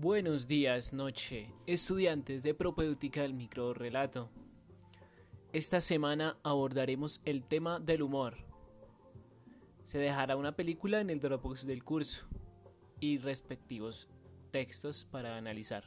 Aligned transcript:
Buenos 0.00 0.46
días, 0.46 0.92
noche, 0.92 1.52
estudiantes 1.66 2.44
de 2.44 2.54
propéutica 2.54 3.22
del 3.22 3.34
microrelato. 3.34 4.30
Esta 5.52 5.80
semana 5.80 6.38
abordaremos 6.44 7.20
el 7.24 7.42
tema 7.42 7.80
del 7.80 8.02
humor. 8.02 8.36
Se 9.82 9.98
dejará 9.98 10.36
una 10.36 10.52
película 10.52 11.00
en 11.00 11.10
el 11.10 11.18
Dropbox 11.18 11.66
del 11.66 11.82
curso 11.82 12.28
y 13.00 13.18
respectivos 13.18 14.08
textos 14.52 15.04
para 15.04 15.36
analizar. 15.36 15.82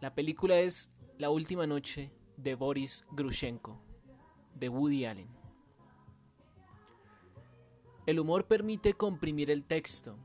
La 0.00 0.14
película 0.14 0.60
es 0.60 0.94
La 1.18 1.30
última 1.30 1.66
noche 1.66 2.12
de 2.36 2.54
Boris 2.54 3.04
Grushenko, 3.10 3.82
de 4.54 4.68
Woody 4.68 5.04
Allen. 5.04 5.28
El 8.06 8.20
humor 8.20 8.46
permite 8.46 8.94
comprimir 8.94 9.50
el 9.50 9.64
texto. 9.64 10.16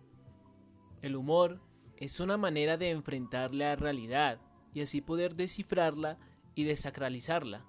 El 1.02 1.16
humor 1.16 1.65
es 1.98 2.20
una 2.20 2.38
manera 2.38 2.78
de 2.78 2.92
enfrentar 2.92 3.54
la 3.54 3.76
realidad 3.76 4.40
y 4.74 4.82
así 4.82 5.02
poder 5.02 5.36
descifrarla 5.36 6.18
y 6.54 6.64
desacralizarla. 6.64 7.66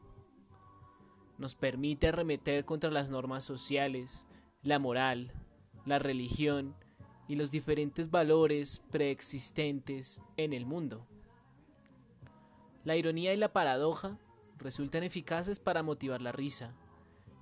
Nos 1.39 1.55
permite 1.55 2.09
arremeter 2.09 2.65
contra 2.65 2.91
las 2.91 3.11
normas 3.11 3.45
sociales, 3.45 4.27
la 4.63 4.79
moral, 4.79 5.33
la 5.85 5.99
religión 5.99 6.75
y 7.29 7.37
los 7.37 7.51
diferentes 7.51 8.11
valores 8.11 8.83
preexistentes 8.91 10.21
en 10.37 10.53
el 10.53 10.67
mundo. 10.67 11.07
La 12.85 12.97
ironía 12.97 13.35
y 13.35 13.37
la 13.37 13.53
paradoja 13.53 14.19
resultan 14.59 15.03
eficaces 15.03 15.61
para 15.61 15.83
motivar 15.83 16.23
la 16.23 16.33
risa, 16.33 16.75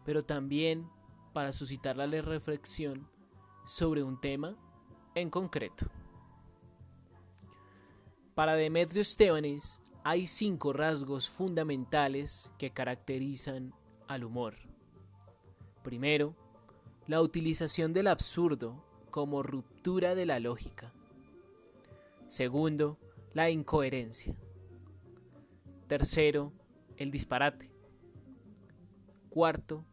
pero 0.04 0.24
también 0.24 0.88
para 1.32 1.52
suscitar 1.52 1.96
la 1.96 2.06
reflexión 2.06 3.08
sobre 3.66 4.02
un 4.02 4.20
tema 4.20 4.56
en 5.14 5.30
concreto. 5.30 5.86
Para 8.34 8.56
Demetrio 8.56 9.02
Estebanes 9.02 9.80
hay 10.02 10.26
cinco 10.26 10.72
rasgos 10.72 11.30
fundamentales 11.30 12.50
que 12.58 12.72
caracterizan 12.72 13.72
al 14.08 14.24
humor. 14.24 14.56
Primero, 15.84 16.34
la 17.06 17.22
utilización 17.22 17.92
del 17.92 18.08
absurdo 18.08 18.84
como 19.10 19.44
ruptura 19.44 20.16
de 20.16 20.26
la 20.26 20.40
lógica. 20.40 20.92
Segundo, 22.26 22.98
la 23.34 23.50
incoherencia. 23.50 24.34
Tercero, 25.86 26.52
el 26.96 27.12
disparate. 27.12 27.70
Cuarto, 29.30 29.84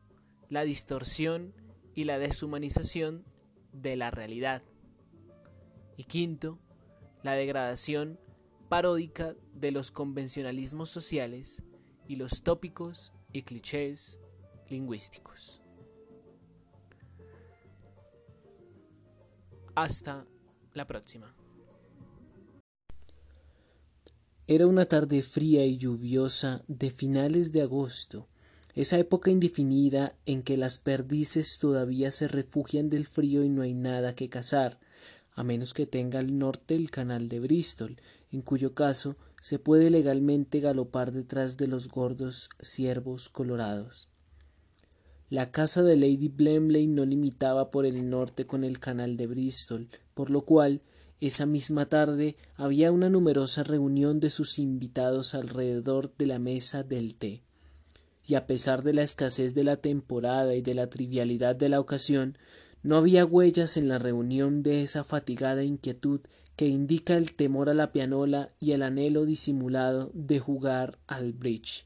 la 0.50 0.64
distorsión 0.64 1.54
y 1.94 2.06
la 2.06 2.18
deshumanización 2.18 3.24
de 3.72 3.98
la 3.98 4.10
realidad. 4.10 4.64
Y 5.96 6.06
quinto, 6.06 6.58
la 7.22 7.34
degradación 7.34 8.20
paródica 8.72 9.36
de 9.54 9.72
los 9.72 9.92
convencionalismos 9.92 10.90
sociales 10.90 11.62
y 12.08 12.16
los 12.16 12.42
tópicos 12.42 13.12
y 13.34 13.42
clichés 13.42 14.22
lingüísticos. 14.70 15.62
Hasta 19.76 20.26
la 20.74 20.88
próxima. 20.88 21.36
Era 24.48 24.68
una 24.68 24.86
tarde 24.86 25.22
fría 25.22 25.66
y 25.66 25.76
lluviosa 25.76 26.64
de 26.70 26.92
finales 26.92 27.52
de 27.52 27.64
agosto, 27.64 28.30
esa 28.74 28.98
época 28.98 29.32
indefinida 29.32 30.16
en 30.26 30.44
que 30.44 30.56
las 30.56 30.78
perdices 30.78 31.60
todavía 31.60 32.10
se 32.10 32.30
refugian 32.30 32.90
del 32.90 33.06
frío 33.06 33.44
y 33.44 33.50
no 33.50 33.64
hay 33.64 33.74
nada 33.74 34.16
que 34.16 34.30
cazar, 34.30 34.80
a 35.34 35.44
menos 35.44 35.74
que 35.74 35.86
tenga 35.86 36.20
al 36.20 36.40
norte 36.40 36.76
el 36.76 36.90
canal 36.90 37.28
de 37.28 37.42
Bristol, 37.42 37.98
en 38.32 38.42
cuyo 38.42 38.74
caso 38.74 39.16
se 39.42 39.60
puede 39.60 39.90
legalmente 39.90 40.60
galopar 40.60 41.12
detrás 41.12 41.58
de 41.58 41.68
los 41.68 41.88
gordos 41.88 42.50
ciervos 42.60 43.28
colorados. 43.30 44.08
La 45.30 45.52
casa 45.52 45.82
de 45.82 45.96
Lady 45.96 46.28
Blemley 46.28 46.88
no 46.88 47.06
limitaba 47.06 47.72
por 47.72 47.86
el 47.86 48.10
norte 48.10 48.46
con 48.46 48.64
el 48.64 48.80
canal 48.80 49.16
de 49.16 49.28
Bristol, 49.28 49.88
por 50.14 50.30
lo 50.30 50.42
cual 50.42 50.82
esa 51.22 51.46
misma 51.46 51.86
tarde 51.86 52.36
había 52.56 52.92
una 52.92 53.10
numerosa 53.10 53.64
reunión 53.64 54.20
de 54.20 54.30
sus 54.30 54.60
invitados 54.60 55.34
alrededor 55.34 56.12
de 56.18 56.26
la 56.26 56.40
mesa 56.40 56.84
del 56.84 57.16
té. 57.16 57.44
Y 58.28 58.36
a 58.36 58.46
pesar 58.46 58.84
de 58.84 58.94
la 58.94 59.04
escasez 59.04 59.54
de 59.54 59.64
la 59.64 59.78
temporada 59.78 60.54
y 60.56 60.62
de 60.62 60.74
la 60.74 60.90
trivialidad 60.90 61.56
de 61.56 61.70
la 61.70 61.80
ocasión, 61.80 62.38
no 62.84 62.98
había 62.98 63.26
huellas 63.26 63.78
en 63.78 63.88
la 63.88 64.00
reunión 64.00 64.64
de 64.64 64.82
esa 64.82 65.04
fatigada 65.04 65.64
inquietud 65.64 66.22
que 66.56 66.68
indica 66.68 67.18
el 67.18 67.34
temor 67.34 67.70
a 67.70 67.74
la 67.74 67.92
pianola 67.92 68.52
y 68.60 68.72
el 68.74 68.84
anhelo 68.84 69.26
disimulado 69.26 70.12
de 70.14 70.40
jugar 70.40 71.00
al 71.08 71.34
bridge. 71.34 71.86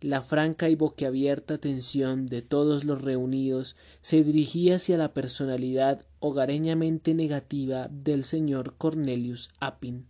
La 0.00 0.22
franca 0.22 0.68
y 0.68 0.76
boquiabierta 0.76 1.54
atención 1.54 2.26
de 2.26 2.40
todos 2.40 2.84
los 2.84 3.02
reunidos 3.02 3.74
se 4.00 4.22
dirigía 4.22 4.76
hacia 4.76 4.96
la 4.96 5.12
personalidad 5.12 6.06
hogareñamente 6.20 7.14
negativa 7.14 7.88
del 7.90 8.22
señor 8.22 8.74
Cornelius 8.78 9.50
Appin. 9.58 10.06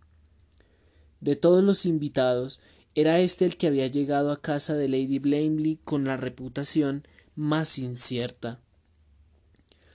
De 1.21 1.37
todos 1.37 1.65
los 1.65 1.87
invitados, 1.87 2.61
era 2.95 3.21
éste 3.21 3.47
el 3.47 3.57
que 3.57 3.67
había 3.67 3.87
llegado 3.87 4.31
a 4.31 4.41
casa 4.43 4.75
de 4.75 4.89
Lady 4.89 5.19
Blamley 5.19 5.79
con 5.85 6.05
la 6.05 6.17
reputación 6.17 7.07
más 7.35 7.79
incierta. 7.79 8.61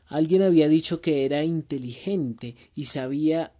Alguien 0.07 0.41
había 0.41 0.67
dicho 0.67 1.01
que 1.01 1.25
era 1.25 1.43
inteligente 1.43 2.55
y 2.75 2.85
sabía 2.85 3.53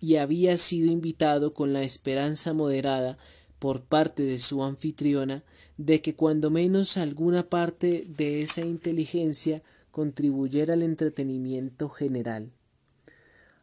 y 0.00 0.16
había 0.16 0.56
sido 0.56 0.90
invitado 0.90 1.52
con 1.52 1.72
la 1.72 1.82
esperanza 1.82 2.54
moderada 2.54 3.18
por 3.58 3.82
parte 3.82 4.22
de 4.22 4.38
su 4.38 4.64
anfitriona 4.64 5.44
de 5.76 6.00
que 6.00 6.14
cuando 6.14 6.50
menos 6.50 6.96
alguna 6.96 7.48
parte 7.48 8.04
de 8.08 8.42
esa 8.42 8.62
inteligencia 8.62 9.62
contribuyera 9.90 10.74
al 10.74 10.82
entretenimiento 10.82 11.90
general. 11.90 12.50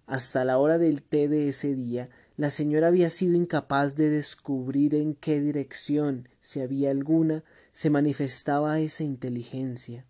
Hasta 0.05 0.45
la 0.45 0.57
hora 0.59 0.77
del 0.77 1.01
té 1.01 1.27
de 1.27 1.49
ese 1.49 1.75
día, 1.75 2.09
la 2.37 2.51
señora 2.51 2.87
había 2.87 3.09
sido 3.09 3.35
incapaz 3.35 3.95
de 3.95 4.09
descubrir 4.09 4.93
en 4.93 5.15
qué 5.15 5.41
dirección, 5.41 6.29
si 6.39 6.61
había 6.61 6.91
alguna, 6.91 7.43
se 7.71 7.89
manifestaba 7.89 8.79
esa 8.79 9.03
inteligencia. 9.03 10.05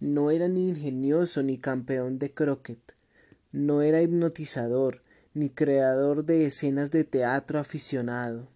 No 0.00 0.30
era 0.30 0.48
ni 0.48 0.68
ingenioso 0.68 1.42
ni 1.42 1.58
campeón 1.58 2.18
de 2.18 2.32
croquet, 2.32 2.94
no 3.50 3.82
era 3.82 4.00
hipnotizador, 4.02 5.02
ni 5.34 5.50
creador 5.50 6.24
de 6.24 6.46
escenas 6.46 6.90
de 6.90 7.04
teatro 7.04 7.58
aficionado. 7.58 8.48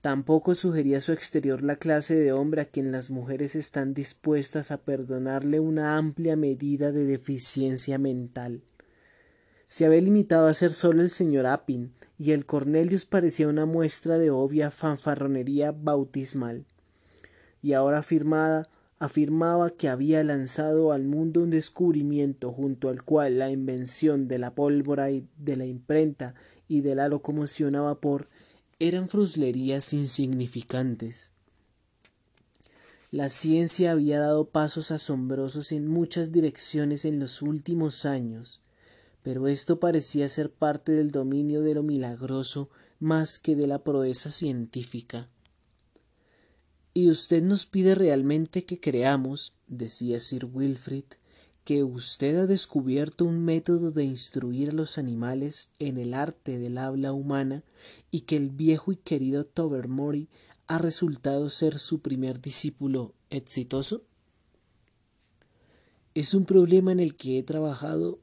Tampoco 0.00 0.54
sugería 0.54 1.00
su 1.00 1.12
exterior 1.12 1.62
la 1.62 1.76
clase 1.76 2.14
de 2.14 2.32
hombre 2.32 2.62
a 2.62 2.64
quien 2.64 2.90
las 2.90 3.10
mujeres 3.10 3.54
están 3.54 3.92
dispuestas 3.92 4.70
a 4.70 4.78
perdonarle 4.78 5.60
una 5.60 5.98
amplia 5.98 6.36
medida 6.36 6.90
de 6.90 7.04
deficiencia 7.04 7.98
mental. 7.98 8.62
Se 9.68 9.84
había 9.84 10.00
limitado 10.00 10.46
a 10.46 10.54
ser 10.54 10.72
solo 10.72 11.02
el 11.02 11.10
señor 11.10 11.46
Appin, 11.46 11.92
y 12.18 12.32
el 12.32 12.44
Cornelius 12.44 13.04
parecía 13.04 13.46
una 13.46 13.66
muestra 13.66 14.18
de 14.18 14.30
obvia 14.30 14.70
fanfarronería 14.70 15.70
bautismal. 15.72 16.64
Y 17.62 17.74
ahora 17.74 17.98
afirmada 17.98 18.68
afirmaba 19.00 19.70
que 19.70 19.88
había 19.88 20.22
lanzado 20.22 20.92
al 20.92 21.04
mundo 21.04 21.42
un 21.42 21.50
descubrimiento 21.50 22.52
junto 22.52 22.90
al 22.90 23.02
cual 23.02 23.38
la 23.38 23.50
invención 23.50 24.28
de 24.28 24.38
la 24.38 24.54
pólvora 24.54 25.10
y 25.10 25.26
de 25.38 25.56
la 25.56 25.64
imprenta 25.64 26.34
y 26.68 26.82
de 26.82 26.94
la 26.94 27.08
locomoción 27.08 27.74
a 27.74 27.80
vapor 27.80 28.28
eran 28.78 29.08
fruslerías 29.08 29.94
insignificantes. 29.94 31.32
La 33.10 33.30
ciencia 33.30 33.92
había 33.92 34.20
dado 34.20 34.50
pasos 34.50 34.90
asombrosos 34.90 35.72
en 35.72 35.88
muchas 35.88 36.30
direcciones 36.30 37.06
en 37.06 37.18
los 37.18 37.40
últimos 37.40 38.04
años, 38.04 38.60
pero 39.22 39.48
esto 39.48 39.80
parecía 39.80 40.28
ser 40.28 40.52
parte 40.52 40.92
del 40.92 41.10
dominio 41.10 41.62
de 41.62 41.74
lo 41.74 41.82
milagroso 41.82 42.68
más 42.98 43.38
que 43.38 43.56
de 43.56 43.66
la 43.66 43.82
proeza 43.82 44.30
científica. 44.30 45.26
Y 47.00 47.08
usted 47.08 47.42
nos 47.42 47.64
pide 47.64 47.94
realmente 47.94 48.66
que 48.66 48.78
creamos, 48.78 49.54
decía 49.68 50.20
Sir 50.20 50.44
Wilfrid, 50.44 51.04
que 51.64 51.82
usted 51.82 52.36
ha 52.36 52.46
descubierto 52.46 53.24
un 53.24 53.42
método 53.42 53.90
de 53.90 54.04
instruir 54.04 54.68
a 54.68 54.74
los 54.74 54.98
animales 54.98 55.70
en 55.78 55.96
el 55.96 56.12
arte 56.12 56.58
del 56.58 56.76
habla 56.76 57.14
humana 57.14 57.62
y 58.10 58.20
que 58.20 58.36
el 58.36 58.50
viejo 58.50 58.92
y 58.92 58.96
querido 58.96 59.44
Tobermory 59.44 60.28
ha 60.66 60.76
resultado 60.76 61.48
ser 61.48 61.78
su 61.78 62.00
primer 62.00 62.42
discípulo 62.42 63.14
exitoso? 63.30 64.02
Es 66.14 66.34
un 66.34 66.44
problema 66.44 66.92
en 66.92 67.00
el 67.00 67.16
que 67.16 67.38
he 67.38 67.42
trabajado 67.42 68.18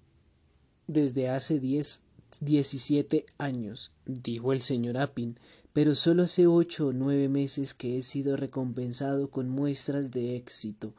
desde 0.86 1.30
hace 1.30 1.60
diez, 1.60 2.04
diecisiete 2.42 3.26
años, 3.40 3.92
dijo 4.06 4.54
el 4.54 4.62
señor 4.62 5.00
Appin, 5.00 5.40
pero 5.78 5.94
solo 5.94 6.24
hace 6.24 6.48
ocho 6.48 6.88
o 6.88 6.92
nueve 6.92 7.30
meses 7.30 7.76
que 7.76 8.00
he 8.00 8.02
sido 8.02 8.36
recompensado 8.36 9.30
con 9.30 9.48
muestras 9.48 10.10
de 10.10 10.36
éxito. 10.36 10.96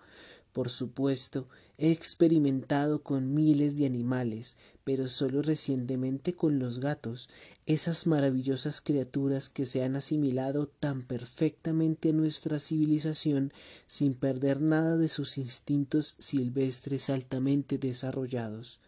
Por 0.53 0.71
supuesto, 0.71 1.49
he 1.79 1.91
experimentado 1.91 3.03
con 3.03 3.35
miles 3.35 3.77
de 3.77 3.87
animales, 3.87 4.57
pero 4.85 5.09
solo 5.09 5.43
recientemente 5.43 6.35
con 6.37 6.61
los 6.61 6.79
gatos, 6.79 7.29
esas 7.67 8.07
maravillosas 8.07 8.81
criaturas 8.81 9.49
que 9.49 9.67
se 9.67 9.83
han 9.83 9.97
asimilado 9.97 10.69
tan 10.69 11.03
perfectamente 11.03 12.11
a 12.11 12.13
nuestra 12.13 12.61
civilización 12.61 13.53
sin 13.89 14.15
perder 14.15 14.61
nada 14.61 14.97
de 14.97 15.09
sus 15.09 15.39
instintos 15.39 16.15
silvestres 16.21 17.11
altamente 17.11 17.79
desarrollados. 17.79 18.79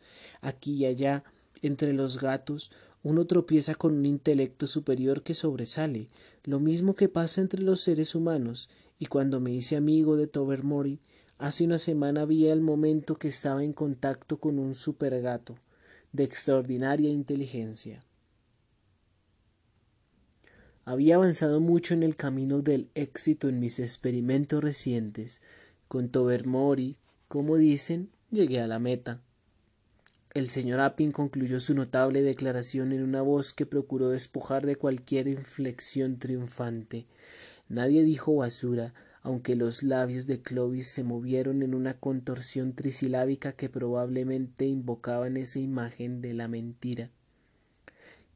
Aquí 0.41 0.75
y 0.75 0.87
allá, 0.87 1.25
entre 1.63 1.93
los 1.95 2.21
gatos, 2.21 2.71
uno 3.03 3.27
tropieza 3.27 3.75
con 3.75 3.95
un 3.95 4.07
intelecto 4.07 4.67
superior 4.67 5.23
que 5.23 5.35
sobresale, 5.35 6.09
lo 6.45 6.61
mismo 6.61 6.95
que 6.95 7.09
pasa 7.09 7.41
entre 7.41 7.63
los 7.63 7.81
seres 7.81 8.15
humanos, 8.15 8.69
y 8.99 9.07
cuando 9.07 9.41
me 9.41 9.53
hice 9.53 9.77
amigo 9.77 10.17
de 10.17 10.27
Tobermory, 10.27 11.01
hace 11.39 11.65
una 11.65 11.79
semana 11.79 12.27
vi 12.27 12.49
al 12.49 12.61
momento 12.61 13.17
que 13.17 13.29
estaba 13.29 13.65
en 13.65 13.73
contacto 13.73 14.39
con 14.39 14.59
un 14.59 14.75
supergato 14.75 15.57
de 16.13 16.25
extraordinaria 16.25 17.09
inteligencia. 17.09 18.05
Había 20.85 21.17
avanzado 21.17 21.61
mucho 21.61 21.95
en 21.95 22.03
el 22.03 22.17
camino 22.17 22.63
del 22.63 22.91
éxito 22.95 23.49
en 23.49 23.61
mis 23.61 23.79
experimentos 23.79 24.63
recientes. 24.63 25.41
Con 25.89 26.09
Tobermory, 26.09 26.97
como 27.29 27.57
dicen, 27.57 28.11
llegué 28.31 28.61
a 28.61 28.67
la 28.67 28.79
meta. 28.79 29.23
El 30.33 30.49
señor 30.49 30.79
Appin 30.79 31.11
concluyó 31.11 31.59
su 31.59 31.75
notable 31.75 32.23
declaración 32.23 32.93
en 32.93 33.03
una 33.03 33.21
voz 33.21 33.53
que 33.53 33.67
procuró 33.67 34.11
despojar 34.11 34.65
de 34.65 34.77
cualquier 34.77 35.27
inflexión 35.27 36.21
triunfante. 36.21 37.07
Nadie 37.69 38.05
dijo 38.05 38.37
basura, 38.37 38.95
aunque 39.23 39.57
los 39.57 39.83
labios 39.83 40.29
de 40.29 40.41
Clovis 40.41 40.87
se 40.87 41.03
movieron 41.03 41.63
en 41.63 41.75
una 41.75 41.95
contorsión 41.95 42.75
trisilábica 42.75 43.53
que 43.53 43.69
probablemente 43.69 44.67
invocaban 44.67 45.37
esa 45.37 45.59
imagen 45.59 46.21
de 46.23 46.35
la 46.35 46.47
mentira. 46.47 47.11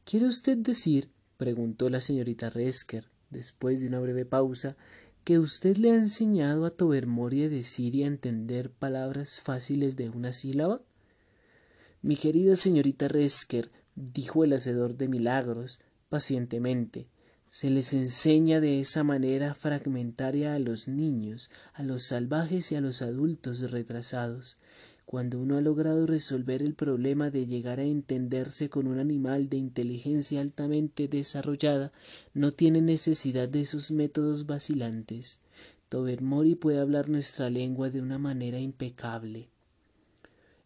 ¿Quiere 0.05 0.26
usted 0.26 0.58
decir, 0.58 1.08
preguntó 1.37 1.88
la 1.90 2.00
señorita 2.00 2.50
Resker, 2.50 3.08
después 3.31 3.81
de 3.81 3.87
una 3.87 4.00
breve 4.00 4.25
pausa, 4.25 4.76
que 5.23 5.38
usted 5.38 5.76
le 5.76 5.93
ha 5.93 5.94
enseñado 5.94 6.67
a 6.67 6.70
Tobermory 6.70 7.44
a 7.44 7.49
decir 7.49 7.94
y 7.94 8.02
a 8.02 8.08
entender 8.08 8.70
palabras 8.70 9.40
fáciles 9.40 9.94
de 9.94 10.11
una 10.11 10.32
sílaba? 10.32 10.82
Mi 12.05 12.17
querida 12.17 12.55
señorita 12.55 13.09
Resker, 13.09 13.71
dijo 13.95 14.45
el 14.45 14.53
hacedor 14.53 14.99
de 14.99 15.09
milagros, 15.09 15.81
pacientemente, 16.11 17.06
se 17.49 17.71
les 17.71 17.95
enseña 17.95 18.61
de 18.61 18.79
esa 18.79 19.05
manera 19.05 19.55
fragmentaria 19.55 20.55
a 20.55 20.59
los 20.59 20.87
niños, 20.87 21.51
a 21.73 21.83
los 21.83 22.03
salvajes 22.03 22.71
y 22.73 22.75
a 22.75 22.83
los 22.83 23.01
adultos 23.01 23.71
retrasados. 23.71 24.59
Cuando 25.06 25.41
uno 25.41 25.56
ha 25.56 25.62
logrado 25.62 26.06
resolver 26.06 26.62
el 26.62 26.75
problema 26.75 27.31
de 27.31 27.47
llegar 27.47 27.81
a 27.81 27.85
entenderse 27.85 28.69
con 28.69 28.87
un 28.87 28.99
animal 28.99 29.49
de 29.49 29.57
inteligencia 29.57 30.43
altamente 30.43 31.09
desarrollada, 31.09 31.91
no 32.35 32.53
tiene 32.53 32.83
necesidad 32.83 33.49
de 33.49 33.62
esos 33.62 33.91
métodos 33.93 34.45
vacilantes. 34.45 35.41
Tobermory 35.89 36.55
puede 36.55 36.81
hablar 36.81 37.09
nuestra 37.09 37.49
lengua 37.49 37.89
de 37.89 38.03
una 38.03 38.19
manera 38.19 38.59
impecable. 38.59 39.54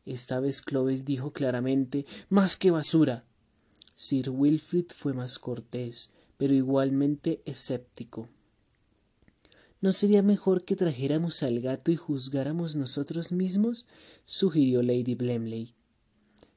Esta 0.08 0.40
vez 0.40 0.62
Clovis 0.62 1.04
dijo 1.04 1.32
claramente 1.32 2.06
Más 2.28 2.56
que 2.56 2.70
basura. 2.70 3.24
Sir 3.94 4.30
Wilfrid 4.30 4.86
fue 4.94 5.12
más 5.12 5.38
cortés 5.38 6.10
pero 6.38 6.54
igualmente 6.54 7.42
escéptico. 7.44 8.30
¿No 9.80 9.92
sería 9.92 10.22
mejor 10.22 10.64
que 10.64 10.76
trajéramos 10.76 11.42
al 11.42 11.60
gato 11.60 11.90
y 11.90 11.96
juzgáramos 11.96 12.74
nosotros 12.74 13.32
mismos? 13.32 13.86
sugirió 14.24 14.82
Lady 14.82 15.14
Blemley. 15.14 15.74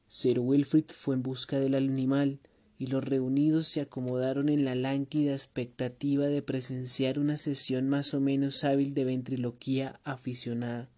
Sir 0.08 0.40
Wilfrid 0.40 0.86
fue 0.88 1.16
en 1.16 1.24
busca 1.24 1.60
del 1.60 1.76
animal, 1.76 2.40
y 2.78 2.88
los 2.88 3.04
reunidos 3.04 3.68
se 3.68 3.82
acomodaron 3.82 4.50
en 4.50 4.66
la 4.66 4.74
lánguida 4.74 5.34
expectativa 5.34 6.26
de 6.26 6.42
presenciar 6.42 7.20
una 7.20 7.38
sesión 7.38 7.88
más 7.88 8.16
o 8.16 8.20
menos 8.20 8.64
hábil 8.64 8.96
de 8.96 9.06
ventriloquía 9.06 10.00
aficionada. 10.04 10.90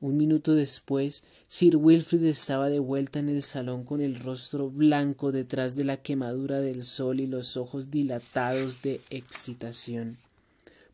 Un 0.00 0.18
minuto 0.18 0.54
después, 0.54 1.24
Sir 1.48 1.76
Wilfrid 1.76 2.24
estaba 2.24 2.68
de 2.68 2.80
vuelta 2.80 3.18
en 3.18 3.30
el 3.30 3.42
salón 3.42 3.84
con 3.84 4.02
el 4.02 4.18
rostro 4.20 4.68
blanco 4.68 5.32
detrás 5.32 5.74
de 5.74 5.84
la 5.84 5.96
quemadura 5.96 6.60
del 6.60 6.84
sol 6.84 7.20
y 7.20 7.26
los 7.26 7.56
ojos 7.56 7.90
dilatados 7.90 8.82
de 8.82 9.00
excitación. 9.08 10.18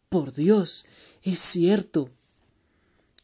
Por 0.08 0.32
Dios. 0.32 0.84
es 1.22 1.38
cierto. 1.38 2.10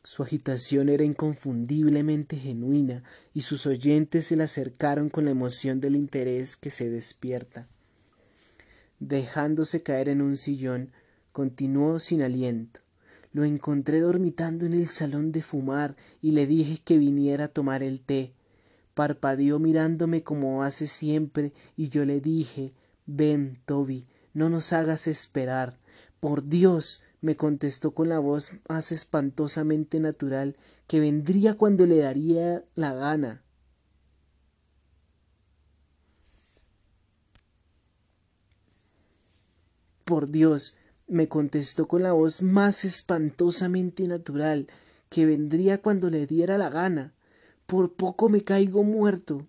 Su 0.03 0.23
agitación 0.23 0.89
era 0.89 1.05
inconfundiblemente 1.05 2.37
genuina, 2.37 3.05
y 3.35 3.43
sus 3.43 3.67
oyentes 3.67 4.27
se 4.27 4.37
le 4.37 4.45
acercaron 4.45 5.11
con 5.11 5.27
la 5.27 5.33
emoción 5.33 5.81
del 5.81 5.97
interés 5.97 6.57
que 6.57 6.71
se 6.71 6.89
despierta. 6.89 7.69
Dejándose 9.01 9.83
caer 9.83 10.09
en 10.09 10.23
un 10.23 10.37
sillón, 10.37 10.91
continuó 11.31 11.99
sin 11.99 12.23
aliento. 12.23 12.81
Lo 13.33 13.45
encontré 13.45 14.01
dormitando 14.01 14.67
en 14.67 14.75
el 14.75 14.89
salón 14.89 15.33
de 15.33 15.43
fumar 15.43 15.97
y 16.21 16.31
le 16.33 16.47
dije 16.47 16.79
que 16.85 16.99
viniera 16.99 17.45
a 17.45 17.49
tomar 17.49 17.83
el 17.83 18.01
té. 18.01 18.33
Parpadeó 18.95 19.59
mirándome 19.59 20.23
como 20.23 20.63
hace 20.63 20.87
siempre 20.87 21.53
y 21.77 21.89
yo 21.89 22.05
le 22.05 22.21
dije 22.21 22.73
Ven, 23.07 23.61
Toby, 23.65 24.07
no 24.35 24.51
nos 24.51 24.73
hagas 24.73 25.07
esperar. 25.07 25.77
Por 26.21 26.45
Dios. 26.45 27.03
me 27.21 27.37
contestó 27.37 27.91
con 27.93 28.09
la 28.09 28.21
voz 28.21 28.53
más 28.69 28.93
espantosamente 28.93 29.99
natural 29.99 30.55
que 30.87 31.01
vendría 31.01 31.55
cuando 31.55 31.85
le 31.85 31.99
daría 31.99 32.63
la 32.77 32.95
gana. 32.95 33.43
Por 40.05 40.31
Dios, 40.31 40.77
me 41.09 41.29
contestó 41.29 41.89
con 41.89 42.03
la 42.03 42.13
voz 42.13 42.43
más 42.43 42.85
espantosamente 42.85 44.07
natural, 44.07 44.67
que 45.09 45.27
vendría 45.27 45.81
cuando 45.81 46.11
le 46.11 46.27
diera 46.27 46.59
la 46.59 46.69
gana. 46.69 47.15
Por 47.67 47.95
poco 47.95 48.29
me 48.29 48.43
caigo 48.43 48.85
muerto. 48.85 49.47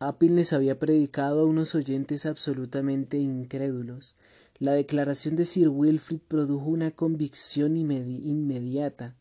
Appin 0.00 0.36
les 0.36 0.52
había 0.52 0.78
predicado 0.78 1.40
a 1.40 1.44
unos 1.44 1.74
oyentes 1.74 2.26
absolutamente 2.26 3.18
incrédulos. 3.18 4.16
La 4.58 4.72
declaración 4.72 5.36
de 5.36 5.44
Sir 5.44 5.68
Wilfrid 5.68 6.20
produjo 6.26 6.66
una 6.66 6.90
convicción 6.90 7.76
inmediata 7.76 9.14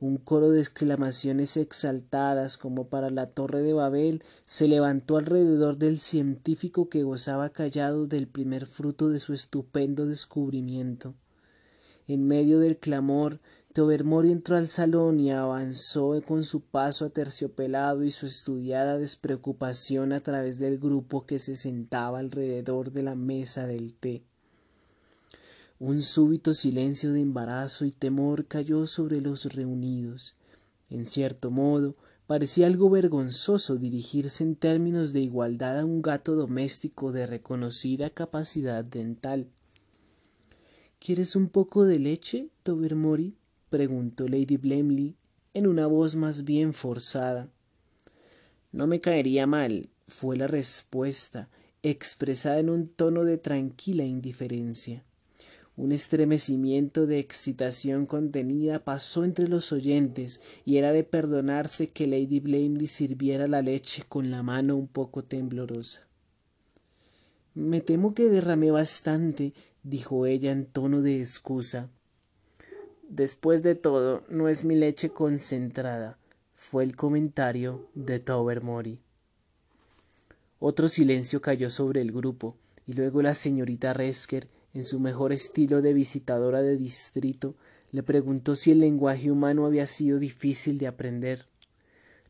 un 0.00 0.16
coro 0.16 0.50
de 0.50 0.60
exclamaciones 0.60 1.58
exaltadas 1.58 2.56
como 2.56 2.88
para 2.88 3.10
la 3.10 3.26
torre 3.26 3.62
de 3.62 3.74
Babel 3.74 4.24
se 4.46 4.66
levantó 4.66 5.18
alrededor 5.18 5.76
del 5.76 6.00
científico 6.00 6.88
que 6.88 7.02
gozaba 7.02 7.50
callado 7.50 8.06
del 8.06 8.26
primer 8.26 8.64
fruto 8.64 9.10
de 9.10 9.20
su 9.20 9.34
estupendo 9.34 10.06
descubrimiento. 10.06 11.14
En 12.08 12.26
medio 12.26 12.58
del 12.58 12.78
clamor, 12.78 13.40
Tobermory 13.74 14.32
entró 14.32 14.56
al 14.56 14.68
salón 14.68 15.20
y 15.20 15.30
avanzó 15.30 16.20
con 16.26 16.44
su 16.44 16.62
paso 16.62 17.04
aterciopelado 17.04 18.02
y 18.02 18.10
su 18.10 18.26
estudiada 18.26 18.96
despreocupación 18.96 20.12
a 20.12 20.20
través 20.20 20.58
del 20.58 20.78
grupo 20.78 21.24
que 21.26 21.38
se 21.38 21.56
sentaba 21.56 22.18
alrededor 22.18 22.90
de 22.90 23.02
la 23.02 23.14
mesa 23.14 23.66
del 23.66 23.94
té. 23.94 24.24
Un 25.82 26.02
súbito 26.02 26.52
silencio 26.52 27.14
de 27.14 27.22
embarazo 27.22 27.86
y 27.86 27.90
temor 27.90 28.44
cayó 28.44 28.84
sobre 28.84 29.22
los 29.22 29.46
reunidos. 29.46 30.36
En 30.90 31.06
cierto 31.06 31.50
modo, 31.50 31.94
parecía 32.26 32.66
algo 32.66 32.90
vergonzoso 32.90 33.76
dirigirse 33.76 34.44
en 34.44 34.56
términos 34.56 35.14
de 35.14 35.20
igualdad 35.20 35.78
a 35.78 35.86
un 35.86 36.02
gato 36.02 36.34
doméstico 36.34 37.12
de 37.12 37.24
reconocida 37.24 38.10
capacidad 38.10 38.84
dental. 38.84 39.46
¿Quieres 40.98 41.34
un 41.34 41.48
poco 41.48 41.86
de 41.86 41.98
leche, 41.98 42.50
Tobermory? 42.62 43.38
preguntó 43.70 44.28
Lady 44.28 44.58
Blemley 44.58 45.16
en 45.54 45.66
una 45.66 45.86
voz 45.86 46.14
más 46.14 46.44
bien 46.44 46.74
forzada. 46.74 47.48
No 48.70 48.86
me 48.86 49.00
caería 49.00 49.46
mal, 49.46 49.88
fue 50.08 50.36
la 50.36 50.46
respuesta, 50.46 51.48
expresada 51.82 52.58
en 52.58 52.68
un 52.68 52.86
tono 52.86 53.24
de 53.24 53.38
tranquila 53.38 54.04
indiferencia. 54.04 55.06
Un 55.80 55.92
estremecimiento 55.92 57.06
de 57.06 57.18
excitación 57.20 58.04
contenida 58.04 58.84
pasó 58.84 59.24
entre 59.24 59.48
los 59.48 59.72
oyentes 59.72 60.42
y 60.66 60.76
era 60.76 60.92
de 60.92 61.04
perdonarse 61.04 61.88
que 61.88 62.06
Lady 62.06 62.38
Blamely 62.38 62.86
sirviera 62.86 63.48
la 63.48 63.62
leche 63.62 64.04
con 64.06 64.30
la 64.30 64.42
mano 64.42 64.76
un 64.76 64.88
poco 64.88 65.24
temblorosa. 65.24 66.02
Me 67.54 67.80
temo 67.80 68.12
que 68.12 68.28
derramé 68.28 68.70
bastante, 68.70 69.54
dijo 69.82 70.26
ella 70.26 70.52
en 70.52 70.66
tono 70.66 71.00
de 71.00 71.18
excusa. 71.18 71.88
Después 73.08 73.62
de 73.62 73.74
todo, 73.74 74.22
no 74.28 74.50
es 74.50 74.64
mi 74.66 74.74
leche 74.74 75.08
concentrada, 75.08 76.18
fue 76.54 76.84
el 76.84 76.94
comentario 76.94 77.88
de 77.94 78.20
Tobermory. 78.20 79.00
Otro 80.58 80.88
silencio 80.88 81.40
cayó 81.40 81.70
sobre 81.70 82.02
el 82.02 82.12
grupo, 82.12 82.54
y 82.86 82.92
luego 82.92 83.22
la 83.22 83.32
señorita 83.32 83.94
Resker 83.94 84.46
en 84.74 84.84
su 84.84 85.00
mejor 85.00 85.32
estilo 85.32 85.82
de 85.82 85.94
visitadora 85.94 86.62
de 86.62 86.76
distrito, 86.76 87.56
le 87.92 88.02
preguntó 88.02 88.54
si 88.54 88.70
el 88.70 88.80
lenguaje 88.80 89.30
humano 89.30 89.66
había 89.66 89.86
sido 89.86 90.18
difícil 90.18 90.78
de 90.78 90.86
aprender. 90.86 91.46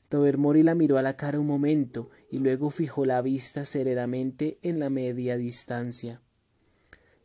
Tobermory 0.08 0.62
la 0.62 0.74
miró 0.74 0.98
a 0.98 1.02
la 1.02 1.16
cara 1.16 1.38
un 1.38 1.46
momento 1.46 2.10
y 2.30 2.38
luego 2.38 2.70
fijó 2.70 3.04
la 3.04 3.22
vista 3.22 3.64
serenamente 3.64 4.58
en 4.62 4.80
la 4.80 4.90
media 4.90 5.36
distancia. 5.36 6.20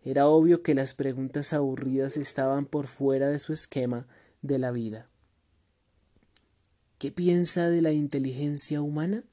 Era 0.03 0.27
obvio 0.27 0.61
que 0.61 0.75
las 0.75 0.93
preguntas 0.93 1.53
aburridas 1.53 2.15
estaban 2.17 2.67
por 2.67 2.85
fuera 2.85 3.29
de 3.29 3.39
su 3.39 3.53
esquema 3.53 4.05
de 4.43 4.59
la 4.59 4.71
vida. 4.71 5.09
¿Qué 6.99 7.11
piensa 7.11 7.69
de 7.69 7.81
la 7.81 7.91
inteligencia 7.91 8.81
humana? 8.81 9.23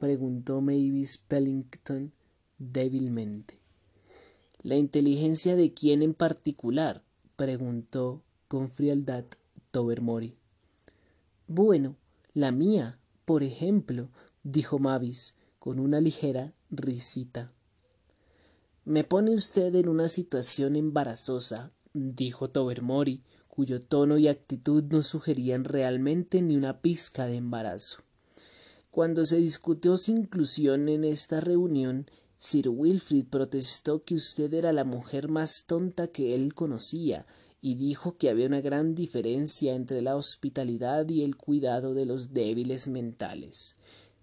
preguntó 0.00 0.60
Mavis 0.60 1.16
Pellington 1.16 2.12
débilmente. 2.58 3.65
¿La 4.62 4.76
inteligencia 4.76 5.56
de 5.56 5.72
quién 5.72 6.02
en 6.02 6.14
particular? 6.14 7.02
preguntó 7.36 8.22
con 8.48 8.68
frialdad 8.68 9.24
Tobermory. 9.70 10.34
Bueno, 11.46 11.96
la 12.34 12.50
mía, 12.50 12.98
por 13.24 13.42
ejemplo, 13.42 14.10
dijo 14.42 14.78
Mavis 14.78 15.34
con 15.58 15.78
una 15.78 16.00
ligera 16.00 16.52
risita. 16.70 17.52
Me 18.84 19.04
pone 19.04 19.34
usted 19.34 19.74
en 19.74 19.88
una 19.88 20.08
situación 20.08 20.76
embarazosa, 20.76 21.72
dijo 21.92 22.48
Tobermory, 22.48 23.20
cuyo 23.48 23.80
tono 23.80 24.18
y 24.18 24.28
actitud 24.28 24.84
no 24.84 25.02
sugerían 25.02 25.64
realmente 25.64 26.42
ni 26.42 26.56
una 26.56 26.80
pizca 26.80 27.26
de 27.26 27.36
embarazo. 27.36 28.02
Cuando 28.90 29.24
se 29.24 29.38
discutió 29.38 29.96
su 29.96 30.12
inclusión 30.12 30.88
en 30.88 31.04
esta 31.04 31.40
reunión, 31.40 32.06
Sir 32.48 32.68
Wilfrid 32.68 33.24
protestó 33.24 34.04
que 34.04 34.14
usted 34.14 34.54
era 34.54 34.72
la 34.72 34.84
mujer 34.84 35.28
más 35.28 35.64
tonta 35.66 36.06
que 36.06 36.32
él 36.32 36.54
conocía, 36.54 37.26
y 37.60 37.74
dijo 37.74 38.16
que 38.18 38.30
había 38.30 38.46
una 38.46 38.60
gran 38.60 38.94
diferencia 38.94 39.74
entre 39.74 40.00
la 40.00 40.14
hospitalidad 40.14 41.08
y 41.08 41.24
el 41.24 41.34
cuidado 41.34 41.92
de 41.92 42.06
los 42.06 42.32
débiles 42.32 42.86
mentales. 42.86 43.74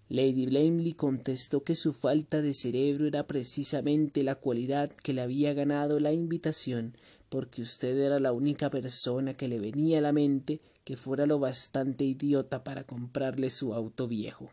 Lady 0.08 0.46
Blamley 0.46 0.94
contestó 0.94 1.64
que 1.64 1.74
su 1.74 1.92
falta 1.92 2.40
de 2.40 2.54
cerebro 2.54 3.06
era 3.06 3.26
precisamente 3.26 4.22
la 4.22 4.36
cualidad 4.36 4.88
que 4.88 5.12
le 5.12 5.20
había 5.20 5.52
ganado 5.52 6.00
la 6.00 6.14
invitación, 6.14 6.96
porque 7.28 7.60
usted 7.60 7.94
era 7.98 8.18
la 8.20 8.32
única 8.32 8.70
persona 8.70 9.34
que 9.34 9.48
le 9.48 9.58
venía 9.58 9.98
a 9.98 10.00
la 10.00 10.12
mente 10.12 10.62
que 10.84 10.96
fuera 10.96 11.26
lo 11.26 11.38
bastante 11.38 12.04
idiota 12.04 12.64
para 12.64 12.84
comprarle 12.84 13.50
su 13.50 13.74
auto 13.74 14.08
viejo. 14.08 14.48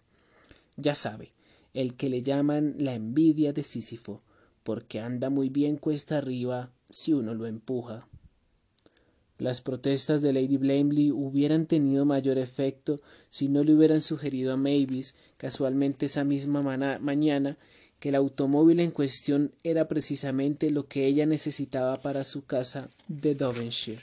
Ya 0.75 0.93
sabe, 0.93 1.31
el 1.73 1.95
que 1.95 2.09
le 2.09 2.21
llaman 2.21 2.75
la 2.77 2.93
envidia 2.93 3.53
de 3.53 3.63
Sísifo, 3.63 4.21
porque 4.63 4.99
anda 4.99 5.29
muy 5.29 5.49
bien 5.49 5.77
cuesta 5.77 6.17
arriba 6.17 6.71
si 6.89 7.13
uno 7.13 7.33
lo 7.33 7.47
empuja. 7.47 8.07
Las 9.37 9.59
protestas 9.59 10.21
de 10.21 10.33
Lady 10.33 10.57
Blamley 10.57 11.11
hubieran 11.11 11.65
tenido 11.65 12.05
mayor 12.05 12.37
efecto 12.37 13.01
si 13.31 13.49
no 13.49 13.63
le 13.63 13.73
hubieran 13.73 14.01
sugerido 14.01 14.53
a 14.53 14.57
Mavis, 14.57 15.15
casualmente 15.37 16.05
esa 16.05 16.23
misma 16.23 16.61
mañana, 16.99 17.57
que 17.99 18.09
el 18.09 18.15
automóvil 18.15 18.79
en 18.79 18.91
cuestión 18.91 19.51
era 19.63 19.87
precisamente 19.87 20.69
lo 20.69 20.87
que 20.87 21.07
ella 21.07 21.25
necesitaba 21.25 21.95
para 21.95 22.23
su 22.23 22.45
casa 22.45 22.87
de 23.07 23.33
Devonshire. 23.33 24.01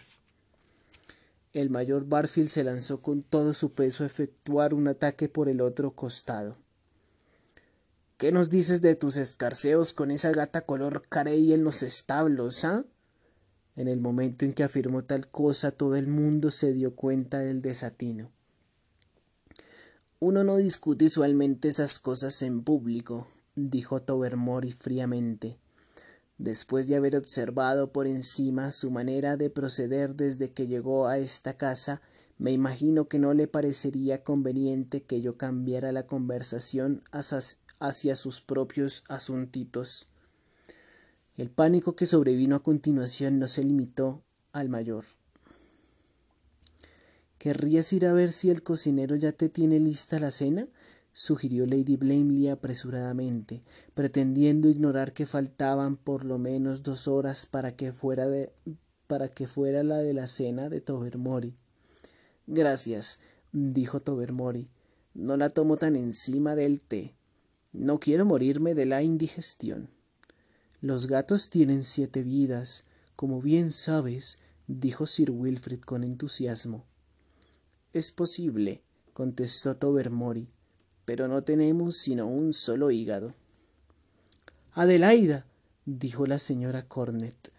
El 1.53 1.71
mayor 1.71 2.07
Barfield 2.07 2.49
se 2.49 2.65
lanzó 2.65 3.01
con 3.01 3.23
todo 3.23 3.55
su 3.55 3.73
peso 3.73 4.03
a 4.03 4.07
efectuar 4.07 4.75
un 4.75 4.89
ataque 4.89 5.29
por 5.29 5.49
el 5.49 5.61
otro 5.61 5.93
costado. 5.93 6.57
¿Qué 8.19 8.33
nos 8.33 8.51
dices 8.51 8.83
de 8.83 8.97
tus 8.97 9.17
escarceos 9.17 9.93
con 9.93 10.11
esa 10.11 10.33
gata 10.33 10.63
color 10.63 11.03
carey 11.09 11.55
en 11.55 11.63
los 11.63 11.85
establos, 11.85 12.65
ah? 12.65 12.85
En 13.77 13.87
el 13.87 14.01
momento 14.01 14.45
en 14.45 14.55
que 14.55 14.65
afirmó 14.65 15.05
tal 15.05 15.29
cosa, 15.29 15.71
todo 15.71 15.95
el 15.95 16.09
mundo 16.09 16.51
se 16.51 16.73
dio 16.73 16.97
cuenta 16.97 17.39
del 17.39 17.63
desatino. 17.63 18.33
Uno 20.19 20.43
no 20.43 20.57
discute 20.57 21.05
usualmente 21.05 21.69
esas 21.69 22.01
cosas 22.01 22.43
en 22.43 22.65
público, 22.65 23.29
dijo 23.55 24.03
Tobermory 24.03 24.73
fríamente. 24.73 25.57
Después 26.39 26.89
de 26.89 26.97
haber 26.97 27.15
observado 27.15 27.93
por 27.93 28.09
encima 28.09 28.73
su 28.73 28.91
manera 28.91 29.37
de 29.37 29.49
proceder 29.49 30.17
desde 30.17 30.51
que 30.51 30.67
llegó 30.67 31.07
a 31.07 31.19
esta 31.19 31.57
casa, 31.57 32.03
me 32.38 32.52
imagino 32.52 33.09
que 33.09 33.18
no 33.18 33.35
le 33.35 33.49
parecería 33.49 34.23
conveniente 34.23 35.02
que 35.02 35.21
yo 35.21 35.37
cambiara 35.37 35.90
la 35.90 36.07
conversación 36.07 37.02
hacia 37.80 38.16
sus 38.16 38.40
propios 38.40 39.02
asuntitos. 39.09 40.07
El 41.35 41.50
pánico 41.50 41.97
que 41.97 42.07
sobrevino 42.07 42.57
a 42.57 42.62
continuación 42.62 43.38
no 43.38 43.49
se 43.49 43.64
limitó 43.64 44.23
al 44.52 44.68
mayor. 44.68 45.04
¿Querrías 47.38 47.92
ir 47.92 48.07
a 48.07 48.12
ver 48.12 48.33
si 48.33 48.50
el 48.50 48.62
cocinero 48.62 49.16
ya 49.16 49.33
te 49.33 49.49
tiene 49.49 49.78
lista 49.78 50.18
la 50.18 50.30
cena? 50.30 50.68
sugirió 51.12 51.66
Lady 51.66 51.97
Blamley 51.97 52.49
apresuradamente, 52.49 53.62
pretendiendo 53.95 54.68
ignorar 54.68 55.12
que 55.12 55.26
faltaban 55.26 55.97
por 55.97 56.25
lo 56.25 56.38
menos 56.38 56.85
dos 56.85 57.09
horas 57.09 57.47
para 57.47 57.75
que 57.75 57.92
fuera 57.92 58.28
de 58.28 58.52
para 59.09 59.28
que 59.28 59.49
fuera 59.49 59.83
la 59.83 59.99
de 59.99 60.14
la 60.14 60.26
cena 60.26 60.68
de 60.68 60.80
Tobermory. 60.80 61.54
Gracias, 62.50 63.21
dijo 63.52 64.00
Tobermory. 64.00 64.71
No 65.12 65.37
la 65.37 65.50
tomo 65.50 65.76
tan 65.76 65.97
encima 65.97 66.55
del 66.55 66.83
té. 66.83 67.14
No 67.75 68.00
quiero 68.00 68.25
morirme 68.25 68.75
de 68.75 68.87
la 68.87 69.02
indigestión. 69.02 69.90
Los 70.81 71.09
gatos 71.09 71.50
tienen 71.50 71.85
siete 71.85 72.23
vidas, 72.23 72.85
como 73.17 73.43
bien 73.43 73.71
sabes, 73.71 74.38
dijo 74.67 75.07
Sir 75.07 75.31
Wilfrid 75.31 75.81
con 75.81 76.05
entusiasmo. 76.05 76.87
Es 77.93 78.12
posible, 78.12 78.83
contestó 79.12 79.76
Tobermory, 79.76 80.49
pero 81.05 81.28
no 81.28 81.45
tenemos 81.45 81.99
sino 81.99 82.26
un 82.28 82.55
solo 82.55 82.90
hígado. 82.90 83.35
Adelaida, 84.73 85.45
dijo 85.85 86.25
la 86.25 86.38
señora 86.38 86.88
Cornet, 86.88 87.52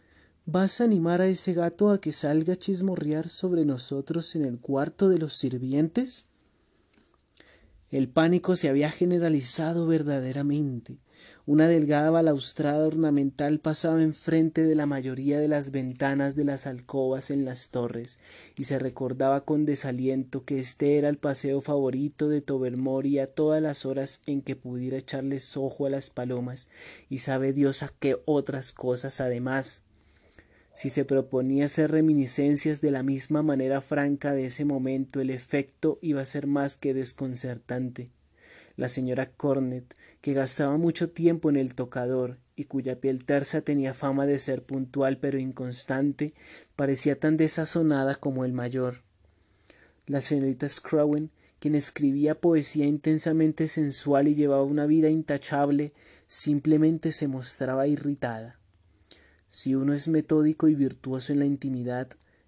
¿vas 0.52 0.82
a 0.82 0.86
animar 0.86 1.22
a 1.22 1.28
ese 1.28 1.54
gato 1.54 1.92
a 1.92 2.02
que 2.02 2.12
salga 2.12 2.54
a 2.54 2.56
chismorrear 2.56 3.30
sobre 3.30 3.66
nosotros 3.66 4.36
en 4.36 4.46
el 4.46 4.58
cuarto 4.58 5.08
de 5.08 5.20
los 5.20 5.36
sirvientes? 5.36 6.26
El 7.92 8.08
pánico 8.08 8.56
se 8.56 8.68
había 8.68 8.90
generalizado 8.90 9.86
verdaderamente. 9.86 10.98
Una 11.46 11.68
delgada 11.68 12.10
balaustrada 12.10 12.88
ornamental 12.88 13.60
pasaba 13.60 14.02
enfrente 14.02 14.64
de 14.64 14.76
la 14.76 14.86
mayoría 14.86 15.40
de 15.40 15.48
las 15.48 15.70
ventanas 15.70 16.36
de 16.36 16.46
las 16.46 16.66
alcobas 16.66 17.30
en 17.30 17.46
las 17.46 17.70
torres, 17.70 18.18
y 18.58 18.64
se 18.64 18.80
recordaba 18.80 19.42
con 19.46 19.66
desaliento 19.66 20.46
que 20.46 20.60
este 20.60 20.98
era 20.98 21.10
el 21.10 21.18
paseo 21.18 21.62
favorito 21.62 22.28
de 22.28 22.42
Tobermory 22.42 23.20
a 23.20 23.28
todas 23.28 23.62
las 23.62 23.86
horas 23.86 24.22
en 24.26 24.42
que 24.42 24.56
pudiera 24.56 24.98
echarles 24.98 25.58
ojo 25.58 25.86
a 25.86 25.90
las 25.90 26.10
palomas, 26.10 26.70
y 27.08 27.20
sabe 27.20 27.54
Dios 27.54 27.84
a 27.84 27.90
qué 28.00 28.18
otras 28.26 28.72
cosas 28.72 29.20
además. 29.20 29.84
Si 30.80 30.88
se 30.88 31.04
proponía 31.04 31.66
hacer 31.66 31.92
reminiscencias 31.92 32.80
de 32.80 32.90
la 32.90 33.04
misma 33.04 33.44
manera 33.44 33.82
franca 33.82 34.32
de 34.32 34.46
ese 34.46 34.64
momento, 34.64 35.20
el 35.20 35.30
efecto 35.30 36.00
iba 36.02 36.22
a 36.22 36.26
ser 36.26 36.48
más 36.48 36.78
que 36.78 36.94
desconcertante. 36.94 38.12
La 38.78 38.88
señora 38.88 39.30
Cornet, 39.30 39.94
que 40.22 40.32
gastaba 40.32 40.78
mucho 40.78 41.10
tiempo 41.10 41.50
en 41.50 41.58
el 41.58 41.76
tocador 41.76 42.38
y 42.56 42.64
cuya 42.64 43.02
piel 43.02 43.26
tersa 43.26 43.60
tenía 43.60 43.94
fama 43.94 44.26
de 44.26 44.40
ser 44.40 44.64
puntual 44.64 45.18
pero 45.18 45.38
inconstante, 45.38 46.34
parecía 46.78 47.20
tan 47.20 47.36
desazonada 47.36 48.16
como 48.16 48.46
el 48.46 48.54
mayor. 48.54 49.02
La 50.08 50.22
señorita 50.22 50.66
Scrowen, 50.70 51.30
quien 51.60 51.76
escribía 51.76 52.40
poesía 52.40 52.86
intensamente 52.86 53.68
sensual 53.68 54.30
y 54.30 54.36
llevaba 54.36 54.64
una 54.64 54.86
vida 54.86 55.10
intachable, 55.10 55.92
simplemente 56.28 57.12
se 57.12 57.28
mostraba 57.28 57.86
irritada. 57.86 58.59
Si 59.50 59.76
uno 59.76 59.94
es 59.94 60.08
metódico 60.08 60.68
y 60.68 60.76
virtuoso 60.76 61.34
en 61.34 61.40
la 61.40 61.46
intimidad, 61.46 62.08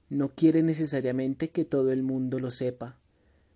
no 0.09 0.29
quiere 0.29 0.63
necesariamente 0.63 1.49
que 1.49 1.65
todo 1.65 1.91
el 1.91 2.03
mundo 2.03 2.39
lo 2.39 2.51
sepa. 2.51 2.97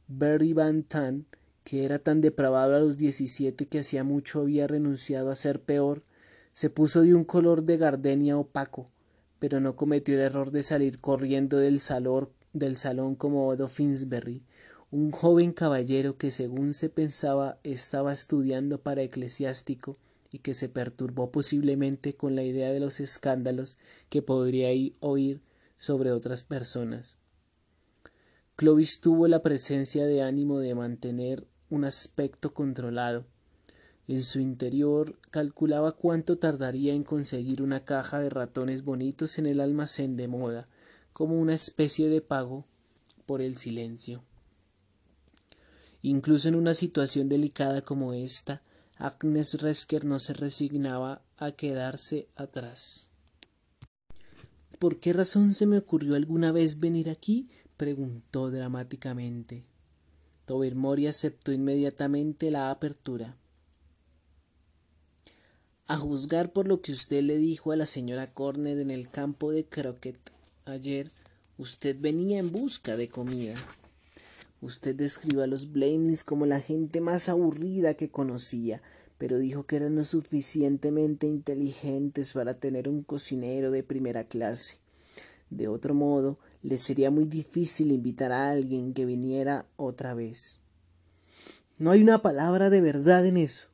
Berry 0.08 0.54
Van 0.54 0.84
Tan 0.84 1.26
que 1.66 1.84
era 1.84 1.98
tan 1.98 2.22
depravado 2.22 2.76
a 2.76 2.80
los 2.80 2.96
diecisiete 2.96 3.66
que 3.66 3.80
hacía 3.80 4.04
mucho 4.04 4.40
había 4.40 4.68
renunciado 4.68 5.32
a 5.32 5.36
ser 5.36 5.60
peor, 5.60 6.04
se 6.54 6.70
puso 6.70 7.02
de 7.02 7.16
un 7.16 7.26
color 7.26 7.64
de 7.64 7.76
gardenia 7.78 8.38
opaco, 8.38 8.92
pero 9.40 9.60
no 9.60 9.76
cometió 9.76 10.14
el 10.14 10.22
error 10.22 10.52
de 10.52 10.62
salir 10.62 11.00
corriendo 11.00 11.58
del 11.58 11.80
salón, 11.80 12.30
del 12.54 12.78
salón 12.78 13.16
como 13.16 13.48
Odo 13.48 13.68
Finsberry, 13.68 14.44
un 14.92 15.10
joven 15.10 15.52
caballero 15.52 16.18
que 16.18 16.30
según 16.30 16.76
se 16.76 16.90
pensaba 16.90 17.58
estaba 17.64 18.14
estudiando 18.14 18.80
para 18.80 19.02
eclesiástico 19.02 19.98
y 20.32 20.40
que 20.40 20.54
se 20.54 20.70
perturbó 20.70 21.32
posiblemente 21.32 22.16
con 22.16 22.36
la 22.36 22.44
idea 22.44 22.72
de 22.72 22.80
los 22.80 23.00
escándalos 23.00 23.78
que 24.10 24.22
podría 24.22 24.70
oír 25.00 25.42
sobre 25.78 26.12
otras 26.12 26.44
personas. 26.44 27.18
Clovis 28.56 29.02
tuvo 29.02 29.28
la 29.28 29.42
presencia 29.42 30.06
de 30.06 30.22
ánimo 30.22 30.60
de 30.60 30.76
mantener 30.76 31.46
un 31.70 31.84
aspecto 31.84 32.54
controlado. 32.54 33.26
En 34.08 34.22
su 34.22 34.40
interior 34.40 35.20
calculaba 35.32 35.92
cuánto 35.92 36.38
tardaría 36.38 36.94
en 36.94 37.04
conseguir 37.04 37.62
una 37.62 37.84
caja 37.84 38.20
de 38.20 38.30
ratones 38.30 38.84
bonitos 38.84 39.40
en 39.40 39.46
el 39.46 39.60
almacén 39.60 40.16
de 40.16 40.28
moda, 40.28 40.68
como 41.12 41.40
una 41.40 41.54
especie 41.54 42.08
de 42.08 42.22
pago 42.22 42.66
por 43.26 43.42
el 43.42 43.58
silencio. 43.58 44.24
Incluso 46.02 46.48
en 46.48 46.56
una 46.56 46.74
situación 46.74 47.30
delicada 47.30 47.82
como 47.82 48.14
esta, 48.14 48.62
Agnes 48.98 49.62
Resker 49.62 50.06
no 50.06 50.20
se 50.20 50.34
resignaba 50.34 51.22
a 51.38 51.52
quedarse 51.52 52.28
atrás. 52.36 53.10
¿Por 54.80 55.00
qué 55.00 55.14
razón 55.14 55.54
se 55.54 55.66
me 55.66 55.78
ocurrió 55.78 56.16
alguna 56.16 56.52
vez 56.52 56.80
venir 56.80 57.10
aquí? 57.10 57.50
preguntó 57.78 58.52
dramáticamente. 58.52 59.66
Tobermory 60.46 61.08
aceptó 61.08 61.52
inmediatamente 61.52 62.52
la 62.52 62.72
apertura. 62.72 63.36
A 65.88 65.98
juzgar 65.98 66.52
por 66.52 66.68
lo 66.68 66.82
que 66.82 66.92
usted 66.92 67.22
le 67.22 67.38
dijo 67.38 67.72
a 67.72 67.76
la 67.76 67.86
señora 67.86 68.34
Cornet 68.34 68.80
en 68.80 68.92
el 68.92 69.10
campo 69.10 69.52
de 69.52 69.66
croquet 69.66 70.18
ayer, 70.66 71.12
usted 71.58 71.98
venía 72.00 72.40
en 72.40 72.52
busca 72.52 72.96
de 72.96 73.10
comida. 73.10 73.54
Usted 74.62 74.96
describió 74.96 75.44
a 75.44 75.48
los 75.48 75.72
Blameleys 75.72 76.24
como 76.24 76.46
la 76.46 76.60
gente 76.60 77.02
más 77.02 77.30
aburrida 77.30 77.94
que 77.94 78.10
conocía, 78.10 78.82
pero 79.18 79.38
dijo 79.38 79.66
que 79.66 79.78
eran 79.78 79.96
lo 79.96 80.04
suficientemente 80.04 81.28
inteligentes 81.28 82.34
para 82.34 82.56
tener 82.56 82.90
un 82.90 83.04
cocinero 83.04 83.72
de 83.72 83.84
primera 83.84 84.26
clase. 84.26 84.78
De 85.50 85.68
otro 85.68 85.94
modo, 85.94 86.40
le 86.64 86.78
sería 86.78 87.12
muy 87.12 87.26
difícil 87.26 87.92
invitar 87.92 88.32
a 88.32 88.50
alguien 88.50 88.94
que 88.94 89.06
viniera 89.06 89.68
otra 89.78 90.14
vez. 90.14 90.60
No 91.78 91.92
hay 91.92 92.02
una 92.02 92.22
palabra 92.22 92.70
de 92.70 92.82
verdad 92.82 93.26
en 93.26 93.38
eso. 93.38 93.68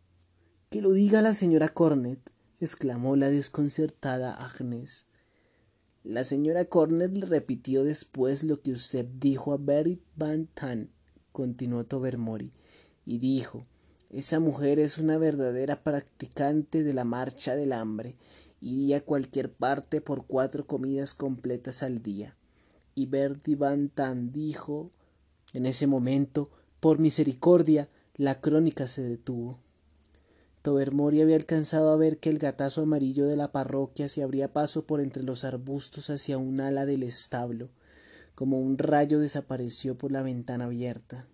Que 0.70 0.82
lo 0.82 0.92
diga 0.92 1.22
la 1.22 1.34
señora 1.34 1.70
Cornet, 1.70 2.20
exclamó 2.60 3.16
la 3.16 3.30
desconcertada 3.30 4.34
Agnes. 4.34 5.06
La 6.04 6.24
señora 6.24 6.66
Cornet 6.66 7.12
le 7.16 7.26
repitió 7.26 7.84
después 7.84 8.44
lo 8.44 8.62
que 8.62 8.72
usted 8.72 9.06
dijo 9.20 9.54
a 9.54 9.58
Berry 9.58 10.02
Van 10.16 10.48
Tan, 10.48 10.90
continuó 11.32 11.86
Tobermory, 11.86 12.52
y 13.06 13.20
dijo 13.20 13.66
esa 14.12 14.42
mujer 14.42 14.78
es 14.80 14.98
una 14.98 15.18
verdadera 15.18 15.84
practicante 15.84 16.84
de 16.84 16.94
la 16.94 17.06
marcha 17.06 17.56
del 17.56 17.72
hambre. 17.72 18.18
Iría 18.60 18.98
a 18.98 19.02
cualquier 19.02 19.54
parte 19.54 20.02
por 20.02 20.26
cuatro 20.26 20.68
comidas 20.68 21.14
completas 21.14 21.82
al 21.82 22.02
día. 22.02 22.36
Y 22.94 23.06
Bertie 23.06 23.56
Van 23.56 23.88
Tan 23.88 24.34
dijo 24.34 24.92
en 25.54 25.66
ese 25.66 25.88
momento, 25.88 26.50
por 26.82 27.00
misericordia, 27.00 27.88
la 28.18 28.42
crónica 28.42 28.86
se 28.86 29.02
detuvo. 29.02 29.60
Tobermory 30.62 31.22
había 31.22 31.36
alcanzado 31.36 31.92
a 31.92 31.96
ver 31.96 32.20
que 32.20 32.30
el 32.30 32.38
gatazo 32.38 32.84
amarillo 32.84 33.26
de 33.26 33.36
la 33.36 33.52
parroquia 33.52 34.08
se 34.08 34.22
abría 34.22 34.54
paso 34.54 34.86
por 34.86 35.02
entre 35.02 35.24
los 35.24 35.44
arbustos 35.44 36.10
hacia 36.12 36.38
un 36.38 36.62
ala 36.62 36.86
del 36.86 37.02
establo, 37.02 37.70
como 38.36 38.60
un 38.60 38.78
rayo 38.78 39.20
desapareció 39.20 39.98
por 39.98 40.12
la 40.12 40.22
ventana 40.22 40.66
abierta. 40.66 41.26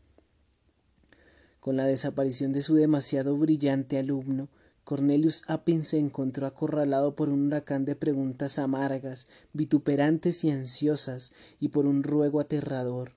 Con 1.60 1.75
la 1.75 1.86
desaparición 1.86 2.53
de 2.53 2.62
su 2.62 2.75
demasiado 2.75 3.36
brillante 3.38 3.98
alumno, 3.98 4.48
Cornelius 4.86 5.43
Appin 5.48 5.84
se 5.84 6.00
encontró 6.00 6.48
acorralado 6.48 7.13
por 7.13 7.27
un 7.27 7.48
huracán 7.48 7.84
de 7.84 7.98
preguntas 7.98 8.57
amargas, 8.57 9.27
vituperantes 9.51 10.46
y 10.46 10.51
ansiosas, 10.51 11.34
y 11.60 11.67
por 11.67 11.86
un 11.86 12.03
ruego 12.03 12.39
aterrador. 12.39 13.16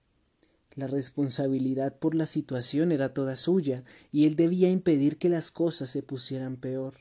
La 0.77 0.87
responsabilidad 0.87 1.97
por 1.99 2.15
la 2.15 2.27
situación 2.27 2.93
era 2.93 3.13
toda 3.13 3.35
suya, 3.35 3.83
y 4.13 4.27
él 4.27 4.37
debía 4.37 4.69
impedir 4.69 5.19
que 5.19 5.29
las 5.29 5.51
cosas 5.51 5.91
se 5.91 6.03
pusieran 6.03 6.57
peor. 6.57 6.95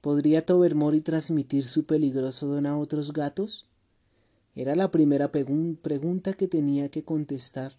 ¿Podría 0.00 0.44
Tobermory 0.44 1.00
transmitir 1.00 1.68
su 1.68 1.84
peligroso 1.84 2.48
don 2.48 2.66
a 2.66 2.76
otros 2.76 3.12
gatos? 3.12 3.66
Era 4.56 4.74
la 4.74 4.90
primera 4.90 5.30
pregunta 5.30 6.32
que 6.32 6.48
tenía 6.48 6.88
que 6.88 7.04
contestar. 7.04 7.72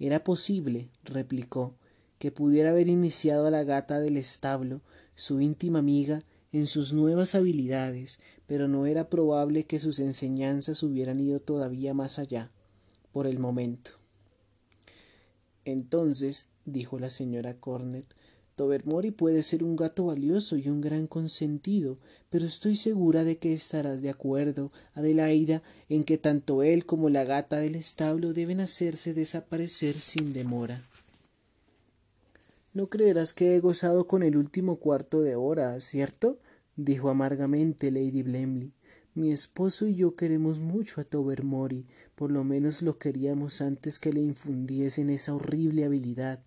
Era 0.00 0.24
posible, 0.24 0.90
replicó, 1.04 1.72
que 2.18 2.32
pudiera 2.32 2.70
haber 2.70 2.88
iniciado 2.88 3.46
a 3.46 3.50
la 3.50 3.62
gata 3.62 4.00
del 4.00 4.16
establo, 4.16 4.80
su 5.14 5.40
íntima 5.40 5.78
amiga, 5.78 6.24
en 6.50 6.66
sus 6.66 6.92
nuevas 6.92 7.36
habilidades, 7.36 8.18
pero 8.48 8.66
no 8.66 8.86
era 8.86 9.08
probable 9.08 9.64
que 9.64 9.78
sus 9.78 10.00
enseñanzas 10.00 10.82
hubieran 10.82 11.20
ido 11.20 11.38
todavía 11.38 11.94
más 11.94 12.18
allá 12.18 12.50
por 13.18 13.26
el 13.26 13.40
momento. 13.40 13.90
Entonces, 15.64 16.46
dijo 16.64 17.00
la 17.00 17.10
señora 17.10 17.54
Cornet, 17.54 18.06
Tobermory 18.54 19.10
puede 19.10 19.42
ser 19.42 19.64
un 19.64 19.74
gato 19.74 20.06
valioso 20.06 20.56
y 20.56 20.68
un 20.68 20.80
gran 20.80 21.08
consentido, 21.08 21.98
pero 22.30 22.46
estoy 22.46 22.76
segura 22.76 23.24
de 23.24 23.36
que 23.36 23.52
estarás 23.52 24.02
de 24.02 24.10
acuerdo, 24.10 24.70
Adelaida, 24.94 25.64
en 25.88 26.04
que 26.04 26.16
tanto 26.16 26.62
él 26.62 26.86
como 26.86 27.10
la 27.10 27.24
gata 27.24 27.58
del 27.58 27.74
establo 27.74 28.32
deben 28.32 28.60
hacerse 28.60 29.14
desaparecer 29.14 29.98
sin 29.98 30.32
demora. 30.32 30.80
No 32.72 32.86
creerás 32.86 33.34
que 33.34 33.56
he 33.56 33.58
gozado 33.58 34.06
con 34.06 34.22
el 34.22 34.36
último 34.36 34.76
cuarto 34.76 35.22
de 35.22 35.34
hora, 35.34 35.80
¿cierto? 35.80 36.38
dijo 36.76 37.08
amargamente 37.08 37.90
Lady 37.90 38.22
Blemley. 38.22 38.70
Mi 39.18 39.32
esposo 39.32 39.88
y 39.88 39.96
yo 39.96 40.14
queremos 40.14 40.60
mucho 40.60 41.00
a 41.00 41.04
Tobermory, 41.04 41.84
por 42.14 42.30
lo 42.30 42.44
menos 42.44 42.82
lo 42.82 43.00
queríamos 43.00 43.60
antes 43.60 43.98
que 43.98 44.12
le 44.12 44.20
infundiesen 44.20 45.10
esa 45.10 45.34
horrible 45.34 45.84
habilidad. 45.84 46.38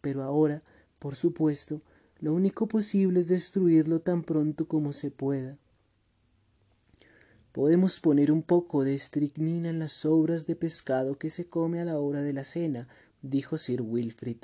Pero 0.00 0.24
ahora, 0.24 0.64
por 0.98 1.14
supuesto, 1.14 1.80
lo 2.18 2.34
único 2.34 2.66
posible 2.66 3.20
es 3.20 3.28
destruirlo 3.28 4.00
tan 4.00 4.24
pronto 4.24 4.66
como 4.66 4.92
se 4.92 5.12
pueda. 5.12 5.56
Podemos 7.52 8.00
poner 8.00 8.32
un 8.32 8.42
poco 8.42 8.82
de 8.82 8.96
estricnina 8.96 9.68
en 9.68 9.78
las 9.78 9.92
sobras 9.92 10.48
de 10.48 10.56
pescado 10.56 11.18
que 11.18 11.30
se 11.30 11.46
come 11.46 11.80
a 11.80 11.84
la 11.84 12.00
hora 12.00 12.20
de 12.20 12.32
la 12.32 12.42
cena, 12.42 12.88
dijo 13.22 13.58
Sir 13.58 13.80
Wilfrid, 13.80 14.38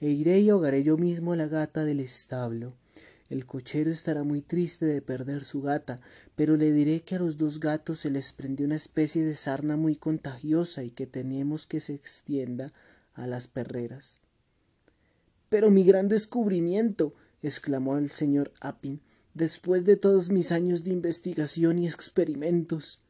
e 0.00 0.10
iré 0.10 0.38
y 0.38 0.50
ahogaré 0.50 0.84
yo 0.84 0.96
mismo 0.96 1.32
a 1.32 1.36
la 1.36 1.48
gata 1.48 1.84
del 1.84 1.98
establo. 1.98 2.72
El 3.30 3.46
cochero 3.46 3.90
estará 3.90 4.24
muy 4.24 4.42
triste 4.42 4.86
de 4.86 5.02
perder 5.02 5.44
su 5.44 5.62
gata, 5.62 6.00
pero 6.40 6.56
le 6.56 6.72
diré 6.72 7.02
que 7.02 7.16
a 7.16 7.18
los 7.18 7.36
dos 7.36 7.60
gatos 7.60 7.98
se 7.98 8.08
les 8.08 8.32
prendió 8.32 8.64
una 8.64 8.74
especie 8.74 9.22
de 9.22 9.34
sarna 9.34 9.76
muy 9.76 9.94
contagiosa 9.94 10.82
y 10.82 10.90
que 10.90 11.06
tenemos 11.06 11.66
que 11.66 11.80
se 11.80 11.92
extienda 11.92 12.72
a 13.12 13.26
las 13.26 13.46
perreras. 13.46 14.20
Pero 15.50 15.70
mi 15.70 15.84
gran 15.84 16.08
descubrimiento. 16.08 17.12
exclamó 17.42 17.98
el 17.98 18.10
señor 18.10 18.54
Appin, 18.58 19.02
después 19.34 19.84
de 19.84 19.98
todos 19.98 20.30
mis 20.30 20.50
años 20.50 20.82
de 20.82 20.92
investigación 20.92 21.78
y 21.78 21.86
experimentos. 21.86 23.00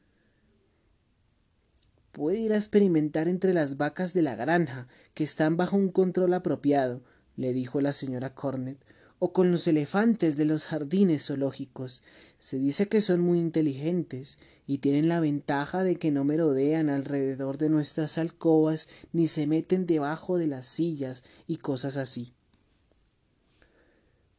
Puede 2.11 2.41
ir 2.41 2.53
a 2.53 2.57
experimentar 2.57 3.29
entre 3.29 3.55
las 3.55 3.77
vacas 3.77 4.13
de 4.13 4.23
la 4.23 4.35
granja, 4.35 4.89
que 5.15 5.23
están 5.23 5.57
bajo 5.57 5.77
un 5.77 5.93
control 5.93 6.35
apropiado, 6.35 7.05
le 7.37 7.53
dijo 7.53 7.81
la 7.81 7.93
señora 7.93 8.35
Cornet, 8.35 8.85
o 9.21 9.33
con 9.33 9.53
los 9.53 9.69
elefantes 9.69 10.37
de 10.37 10.47
los 10.47 10.65
jardines 10.65 11.27
zoológicos. 11.27 12.03
Se 12.39 12.59
dice 12.59 12.89
que 12.89 13.03
son 13.03 13.21
muy 13.21 13.39
inteligentes 13.39 14.39
y 14.67 14.79
tienen 14.79 15.09
la 15.09 15.21
ventaja 15.21 15.85
de 15.85 15.97
que 15.97 16.11
no 16.11 16.25
merodean 16.25 16.89
alrededor 16.89 17.59
de 17.59 17.69
nuestras 17.69 18.17
alcobas 18.19 18.89
ni 19.13 19.29
se 19.29 19.47
meten 19.47 19.87
debajo 19.87 20.39
de 20.39 20.47
las 20.47 20.67
sillas 20.67 21.23
y 21.47 21.59
cosas 21.59 21.99
así. 21.99 22.33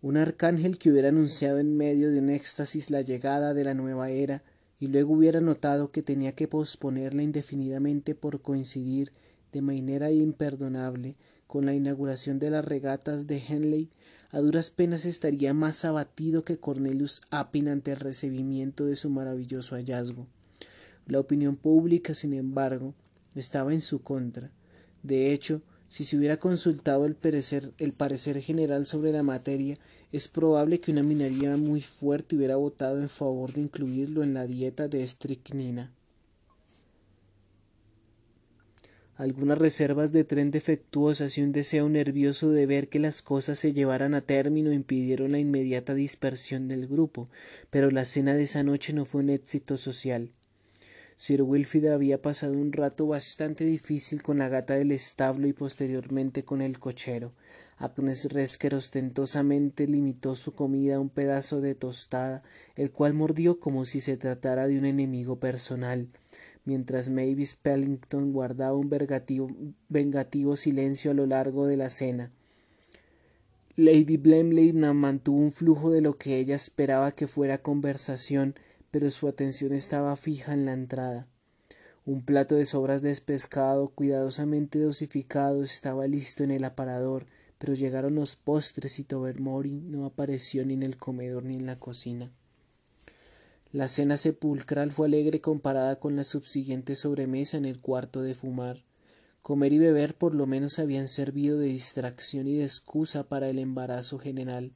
Un 0.02 0.18
arcángel 0.18 0.80
que 0.80 0.90
hubiera 0.90 1.10
anunciado 1.10 1.60
en 1.60 1.78
medio 1.78 2.10
de 2.10 2.18
un 2.18 2.32
éxtasis 2.32 2.90
la 2.90 3.02
llegada 3.02 3.54
de 3.54 3.64
la 3.64 3.76
nueva 3.76 4.10
era 4.10 4.42
y 4.80 4.88
luego 4.88 5.14
hubiera 5.14 5.42
notado 5.42 5.92
que 5.92 6.02
tenía 6.02 6.32
que 6.32 6.48
posponerla 6.48 7.22
indefinidamente 7.22 8.16
por 8.16 8.42
coincidir 8.42 9.12
de 9.52 9.62
manera 9.62 10.12
imperdonable 10.12 11.18
con 11.46 11.68
la 11.68 11.76
inauguración 11.76 12.40
de 12.40 12.50
las 12.50 12.66
regatas 12.66 13.28
de 13.28 13.44
Henley 13.48 13.90
a 14.32 14.40
duras 14.40 14.70
penas 14.70 15.06
estaría 15.06 15.54
más 15.54 15.84
abatido 15.84 16.44
que 16.46 16.58
Cornelius 16.58 17.22
Appin 17.32 17.68
ante 17.68 17.92
el 17.92 17.98
recibimiento 17.98 18.86
de 18.86 18.96
su 18.96 19.10
maravilloso 19.10 19.76
hallazgo. 19.76 20.26
La 21.06 21.20
opinión 21.20 21.58
pública, 21.58 22.14
sin 22.14 22.34
embargo, 22.34 22.94
estaba 23.36 23.74
en 23.74 23.82
su 23.82 24.00
contra. 24.00 24.52
De 25.04 25.34
hecho, 25.34 25.62
si 25.90 26.06
se 26.06 26.16
hubiera 26.16 26.38
consultado 26.38 27.06
el 27.06 27.16
parecer, 27.16 28.42
general 28.42 28.86
sobre 28.86 29.12
la 29.12 29.24
materia, 29.24 29.78
es 30.14 30.30
probable 30.30 30.80
que 30.80 30.92
una 30.92 31.04
minoría 31.04 31.58
muy 31.58 31.82
fuerte 31.82 32.38
hubiera 32.38 32.56
votado 32.56 33.02
en 33.02 33.10
favor 33.10 33.52
de 33.52 33.62
incluirlo 33.62 34.24
en 34.24 34.34
la 34.34 34.48
dieta 34.48 34.88
de 34.88 35.04
estricnina. 35.04 35.92
Algunas 39.22 39.60
reservas 39.60 40.12
de 40.12 40.24
tren 40.24 40.50
defectuosas 40.50 41.38
y 41.38 41.44
un 41.44 41.52
deseo 41.52 41.88
nervioso 41.90 42.50
de 42.50 42.66
ver 42.66 42.90
que 42.90 42.98
las 42.98 43.22
cosas 43.22 43.60
se 43.60 43.72
llevaran 43.72 44.16
a 44.16 44.22
término 44.22 44.74
impidieron 44.74 45.34
la 45.34 45.38
inmediata 45.38 45.94
dispersión 45.94 46.68
del 46.68 46.88
grupo, 46.88 47.30
pero 47.70 47.92
la 47.92 48.04
cena 48.04 48.34
de 48.34 48.42
esa 48.42 48.64
noche 48.64 48.94
no 48.94 49.06
fue 49.06 49.22
un 49.22 49.30
éxito 49.30 49.78
social. 49.78 50.32
Sir 51.18 51.44
Wilfrid 51.44 51.86
había 51.86 52.20
pasado 52.20 52.54
un 52.54 52.74
rato 52.74 53.06
bastante 53.06 53.64
difícil 53.64 54.24
con 54.24 54.40
la 54.40 54.50
gata 54.50 54.74
del 54.74 54.92
establo 54.92 55.48
y 55.48 55.54
posteriormente 55.54 56.44
con 56.44 56.64
el 56.64 56.80
cochero. 56.80 57.32
Agnes 57.78 58.34
Resker 58.34 58.74
ostentosamente 58.74 59.86
limitó 59.86 60.34
su 60.34 60.56
comida 60.56 60.96
a 60.96 61.00
un 61.00 61.10
pedazo 61.10 61.62
de 61.62 61.76
tostada, 61.76 62.42
el 62.76 62.90
cual 62.90 63.14
mordió 63.14 63.60
como 63.60 63.86
si 63.86 64.02
se 64.02 64.18
tratara 64.18 64.66
de 64.66 64.80
un 64.80 64.86
enemigo 64.86 65.40
personal. 65.40 66.08
Mientras 66.66 67.10
Mavis 67.10 67.56
Pellington 67.56 68.32
guardaba 68.32 68.76
un 68.76 68.90
vengativo 69.90 70.56
silencio 70.56 71.12
a 71.12 71.14
lo 71.14 71.26
largo 71.26 71.68
de 71.68 71.78
la 71.78 71.90
cena. 71.90 72.32
Lady 73.78 74.18
Blemley 74.18 74.74
mantuvo 74.74 75.38
un 75.38 75.52
flujo 75.52 75.92
de 75.92 76.02
lo 76.02 76.18
que 76.18 76.38
ella 76.38 76.56
esperaba 76.56 77.14
que 77.14 77.28
fuera 77.28 77.60
conversación, 77.60 78.56
pero 78.92 79.10
su 79.10 79.28
atención 79.28 79.74
estaba 79.74 80.16
fija 80.16 80.54
en 80.54 80.66
la 80.66 80.74
entrada. 80.74 81.28
Un 82.06 82.24
plato 82.26 82.56
de 82.56 82.66
sobras 82.66 83.02
de 83.02 83.16
pescado 83.16 83.90
cuidadosamente 83.90 84.80
dosificado 84.80 85.64
estaba 85.64 86.08
listo 86.08 86.44
en 86.44 86.52
el 86.52 86.64
aparador, 86.64 87.28
pero 87.58 87.74
llegaron 87.74 88.16
los 88.16 88.36
postres 88.36 89.00
y 89.00 89.04
Tobermory 89.04 89.82
no 89.82 90.06
apareció 90.06 90.66
ni 90.66 90.74
en 90.74 90.84
el 90.84 90.98
comedor 90.98 91.44
ni 91.44 91.56
en 91.56 91.68
la 91.68 91.78
cocina. 91.78 92.32
La 93.74 93.88
cena 93.88 94.18
sepulcral 94.18 94.92
fue 94.92 95.08
alegre 95.08 95.40
comparada 95.40 95.98
con 95.98 96.18
la 96.18 96.26
subsiguiente 96.26 96.94
sobremesa 96.96 97.56
en 97.56 97.64
el 97.64 97.80
cuarto 97.80 98.22
de 98.22 98.36
fumar. 98.36 98.84
Comer 99.44 99.72
y 99.72 99.80
beber 99.80 100.14
por 100.14 100.36
lo 100.36 100.46
menos 100.46 100.78
habían 100.78 101.08
servido 101.08 101.58
de 101.58 101.68
distracción 101.68 102.48
y 102.48 102.58
de 102.58 102.66
excusa 102.66 103.24
para 103.24 103.48
el 103.50 103.60
embarazo 103.60 104.20
general, 104.20 104.74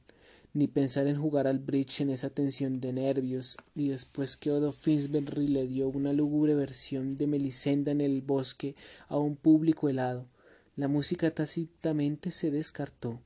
ni 0.54 0.66
pensar 0.66 1.06
en 1.08 1.20
jugar 1.20 1.46
al 1.46 1.58
bridge 1.58 2.00
en 2.00 2.08
esa 2.08 2.30
tensión 2.30 2.80
de 2.80 2.94
nervios, 2.94 3.58
y 3.74 3.88
después 3.88 4.38
que 4.38 4.50
Odo 4.50 4.72
Finsbury 4.72 5.48
le 5.48 5.66
dio 5.66 5.88
una 5.88 6.14
lúgubre 6.14 6.54
versión 6.54 7.16
de 7.16 7.26
Melisenda 7.26 7.92
en 7.92 8.00
el 8.00 8.22
bosque 8.22 8.74
a 9.08 9.18
un 9.18 9.36
público 9.36 9.90
helado, 9.90 10.24
la 10.74 10.88
música 10.88 11.30
tácitamente 11.30 12.30
se 12.30 12.50
descartó. 12.50 13.20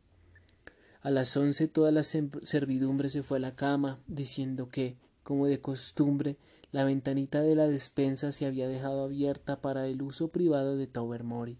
A 1.01 1.11
las 1.11 1.37
once 1.37 1.69
toda 1.69 1.93
la 1.93 2.03
servidumbre 2.03 3.09
se 3.09 3.23
fue 3.23 3.39
a 3.39 3.41
la 3.41 3.55
cama, 3.55 4.01
diciendo 4.09 4.69
que, 4.69 4.97
como 5.23 5.47
de 5.47 5.61
costumbre, 5.61 6.37
la 6.73 6.85
ventanita 6.85 7.43
de 7.43 7.55
la 7.55 7.69
despensa 7.69 8.33
se 8.33 8.47
había 8.47 8.69
dejado 8.69 9.05
abierta 9.05 9.61
para 9.61 9.87
el 9.87 10.03
uso 10.03 10.29
privado 10.29 10.77
de 10.77 10.87
Tobermory. 10.87 11.59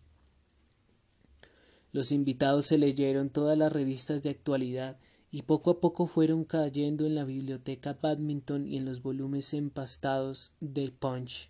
Los 1.93 2.13
invitados 2.13 2.67
se 2.67 2.79
leyeron 2.79 3.31
todas 3.31 3.59
las 3.59 3.73
revistas 3.73 4.23
de 4.23 4.31
actualidad 4.31 4.99
y 5.33 5.43
poco 5.43 5.71
a 5.71 5.81
poco 5.81 6.07
fueron 6.07 6.45
cayendo 6.45 7.07
en 7.07 7.15
la 7.15 7.25
biblioteca 7.25 7.99
Badminton 8.01 8.69
y 8.69 8.77
en 8.77 8.85
los 8.85 9.03
volúmenes 9.03 9.55
empastados 9.55 10.53
de 10.61 10.91
Punch. 10.91 11.49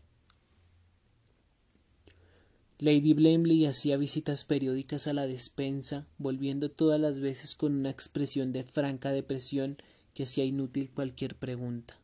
Lady 2.78 3.12
Blemley 3.12 3.66
hacía 3.66 3.98
visitas 3.98 4.44
periódicas 4.44 5.06
a 5.06 5.12
la 5.12 5.26
despensa, 5.26 6.06
volviendo 6.16 6.70
todas 6.70 6.98
las 6.98 7.20
veces 7.20 7.54
con 7.54 7.74
una 7.74 7.90
expresión 7.90 8.52
de 8.52 8.64
franca 8.64 9.10
depresión 9.10 9.76
que 10.14 10.24
hacía 10.24 10.44
inútil 10.44 10.90
cualquier 10.90 11.34
pregunta. 11.34 11.98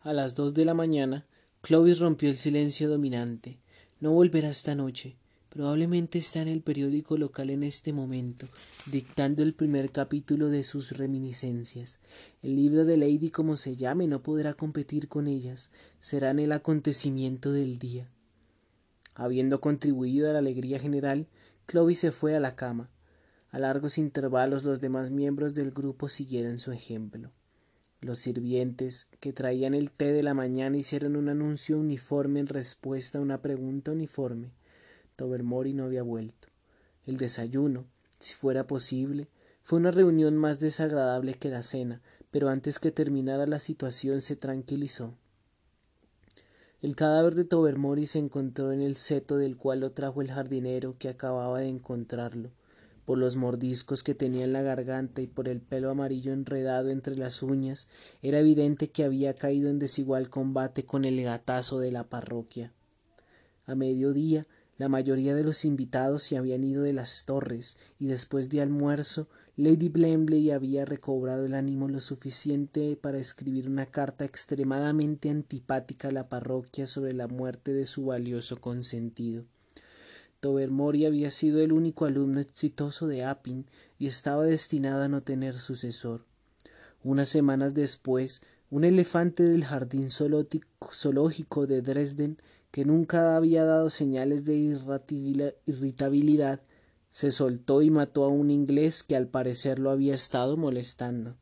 A 0.00 0.12
las 0.12 0.34
dos 0.34 0.54
de 0.54 0.64
la 0.64 0.74
mañana, 0.74 1.26
Clovis 1.62 1.98
rompió 1.98 2.30
el 2.30 2.38
silencio 2.38 2.88
dominante. 2.88 3.58
No 3.98 4.12
volverá 4.12 4.50
esta 4.50 4.74
noche. 4.74 5.16
Probablemente 5.48 6.18
está 6.18 6.42
en 6.42 6.48
el 6.48 6.60
periódico 6.60 7.16
local 7.16 7.50
en 7.50 7.62
este 7.62 7.92
momento, 7.92 8.46
dictando 8.92 9.42
el 9.42 9.54
primer 9.54 9.90
capítulo 9.90 10.48
de 10.50 10.64
sus 10.64 10.96
reminiscencias. 10.96 11.98
El 12.42 12.56
libro 12.56 12.84
de 12.84 12.98
Lady, 12.98 13.30
como 13.30 13.56
se 13.56 13.74
llame, 13.74 14.06
no 14.06 14.22
podrá 14.22 14.54
competir 14.54 15.08
con 15.08 15.26
ellas. 15.26 15.70
Serán 15.98 16.38
el 16.38 16.52
acontecimiento 16.52 17.52
del 17.52 17.78
día. 17.78 18.06
Habiendo 19.14 19.60
contribuido 19.60 20.28
a 20.28 20.34
la 20.34 20.40
alegría 20.40 20.78
general, 20.78 21.26
Clovis 21.64 22.00
se 22.00 22.12
fue 22.12 22.36
a 22.36 22.40
la 22.40 22.54
cama. 22.54 22.90
A 23.50 23.58
largos 23.58 23.96
intervalos 23.96 24.64
los 24.64 24.80
demás 24.80 25.10
miembros 25.10 25.54
del 25.54 25.70
grupo 25.70 26.08
siguieron 26.08 26.58
su 26.58 26.72
ejemplo. 26.72 27.30
Los 28.00 28.18
sirvientes 28.18 29.08
que 29.20 29.32
traían 29.32 29.74
el 29.74 29.90
té 29.90 30.12
de 30.12 30.22
la 30.22 30.34
mañana 30.34 30.76
hicieron 30.76 31.16
un 31.16 31.28
anuncio 31.28 31.78
uniforme 31.78 32.40
en 32.40 32.48
respuesta 32.48 33.18
a 33.18 33.22
una 33.22 33.40
pregunta 33.40 33.92
uniforme. 33.92 34.50
Tobermory 35.16 35.72
no 35.72 35.84
había 35.84 36.02
vuelto. 36.02 36.48
El 37.06 37.16
desayuno, 37.16 37.86
si 38.18 38.34
fuera 38.34 38.66
posible, 38.66 39.28
fue 39.62 39.78
una 39.78 39.90
reunión 39.90 40.36
más 40.36 40.60
desagradable 40.60 41.34
que 41.34 41.48
la 41.48 41.62
cena, 41.62 42.02
pero 42.30 42.48
antes 42.48 42.78
que 42.78 42.90
terminara 42.90 43.46
la 43.46 43.58
situación 43.58 44.20
se 44.20 44.36
tranquilizó. 44.36 45.14
El 46.82 46.94
cadáver 46.94 47.34
de 47.34 47.44
Tobermory 47.44 48.06
se 48.06 48.18
encontró 48.18 48.72
en 48.72 48.82
el 48.82 48.96
seto 48.96 49.38
del 49.38 49.56
cual 49.56 49.80
lo 49.80 49.92
trajo 49.92 50.20
el 50.20 50.30
jardinero 50.30 50.96
que 50.98 51.08
acababa 51.08 51.60
de 51.60 51.68
encontrarlo 51.68 52.50
por 53.06 53.16
los 53.16 53.36
mordiscos 53.36 54.02
que 54.02 54.14
tenía 54.14 54.44
en 54.44 54.52
la 54.52 54.62
garganta 54.62 55.22
y 55.22 55.28
por 55.28 55.48
el 55.48 55.60
pelo 55.60 55.90
amarillo 55.90 56.32
enredado 56.32 56.90
entre 56.90 57.16
las 57.16 57.42
uñas, 57.42 57.88
era 58.20 58.40
evidente 58.40 58.90
que 58.90 59.04
había 59.04 59.32
caído 59.32 59.70
en 59.70 59.78
desigual 59.78 60.28
combate 60.28 60.84
con 60.84 61.04
el 61.04 61.22
gatazo 61.22 61.78
de 61.78 61.92
la 61.92 62.04
parroquia. 62.04 62.72
A 63.64 63.74
mediodía, 63.76 64.46
la 64.76 64.88
mayoría 64.88 65.34
de 65.34 65.44
los 65.44 65.64
invitados 65.64 66.24
se 66.24 66.36
habían 66.36 66.64
ido 66.64 66.82
de 66.82 66.92
las 66.92 67.24
torres, 67.24 67.76
y 67.98 68.06
después 68.06 68.50
de 68.50 68.60
almuerzo, 68.60 69.28
Lady 69.56 69.88
Blemley 69.88 70.50
había 70.50 70.84
recobrado 70.84 71.46
el 71.46 71.54
ánimo 71.54 71.88
lo 71.88 72.00
suficiente 72.00 72.94
para 73.00 73.18
escribir 73.18 73.70
una 73.70 73.86
carta 73.86 74.26
extremadamente 74.26 75.30
antipática 75.30 76.08
a 76.08 76.12
la 76.12 76.28
parroquia 76.28 76.86
sobre 76.86 77.14
la 77.14 77.26
muerte 77.26 77.72
de 77.72 77.86
su 77.86 78.04
valioso 78.04 78.60
consentido. 78.60 79.44
Tobermory 80.40 81.06
había 81.06 81.30
sido 81.30 81.60
el 81.60 81.72
único 81.72 82.04
alumno 82.04 82.40
exitoso 82.40 83.06
de 83.06 83.24
Appin 83.24 83.66
y 83.98 84.06
estaba 84.06 84.44
destinado 84.44 85.02
a 85.02 85.08
no 85.08 85.22
tener 85.22 85.54
sucesor. 85.54 86.24
Unas 87.02 87.28
semanas 87.28 87.74
después, 87.74 88.42
un 88.70 88.84
elefante 88.84 89.42
del 89.42 89.64
jardín 89.64 90.08
zoológico 90.10 91.66
de 91.66 91.82
Dresden, 91.82 92.38
que 92.70 92.84
nunca 92.84 93.36
había 93.36 93.64
dado 93.64 93.90
señales 93.90 94.44
de 94.44 94.56
irritabilidad, 95.66 96.60
se 97.10 97.30
soltó 97.30 97.80
y 97.82 97.90
mató 97.90 98.24
a 98.24 98.28
un 98.28 98.50
inglés 98.50 99.02
que 99.02 99.16
al 99.16 99.28
parecer 99.28 99.78
lo 99.78 99.90
había 99.90 100.14
estado 100.14 100.56
molestando. 100.56 101.36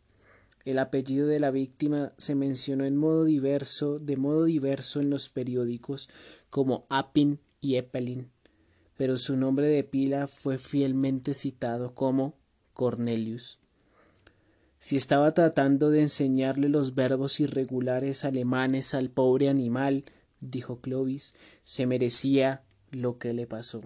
El 0.65 0.79
apellido 0.79 1.27
de 1.27 1.41
la 1.41 1.51
víctima 1.51 2.13
se 2.17 2.35
mencionó 2.35 2.85
en 2.85 2.97
modo 2.97 3.25
diverso, 3.25 3.99
de 3.99 4.17
modo 4.17 4.45
diverso 4.45 5.01
en 5.01 5.11
los 5.11 5.29
periódicos 5.29 6.09
como 6.49 6.87
Appin 6.89 7.41
y 7.61 7.77
Eppelin 7.77 8.34
pero 8.97 9.19
su 9.19 9.37
nombre 9.37 9.67
de 9.67 9.85
pila 9.85 10.27
fue 10.27 10.59
fielmente 10.59 11.35
citado 11.35 11.95
como 11.95 12.35
Cornelius. 12.73 13.59
Si 14.79 14.97
estaba 14.97 15.33
tratando 15.33 15.91
de 15.91 16.03
enseñarle 16.03 16.69
los 16.69 16.95
verbos 16.95 17.41
irregulares 17.41 18.25
alemanes 18.25 18.95
al 18.95 19.09
pobre 19.09 19.49
animal, 19.49 20.05
dijo 20.41 20.81
Clovis, 20.81 21.35
se 21.63 21.87
merecía 21.87 22.63
lo 22.91 23.19
que 23.19 23.33
le 23.33 23.47
pasó. 23.47 23.83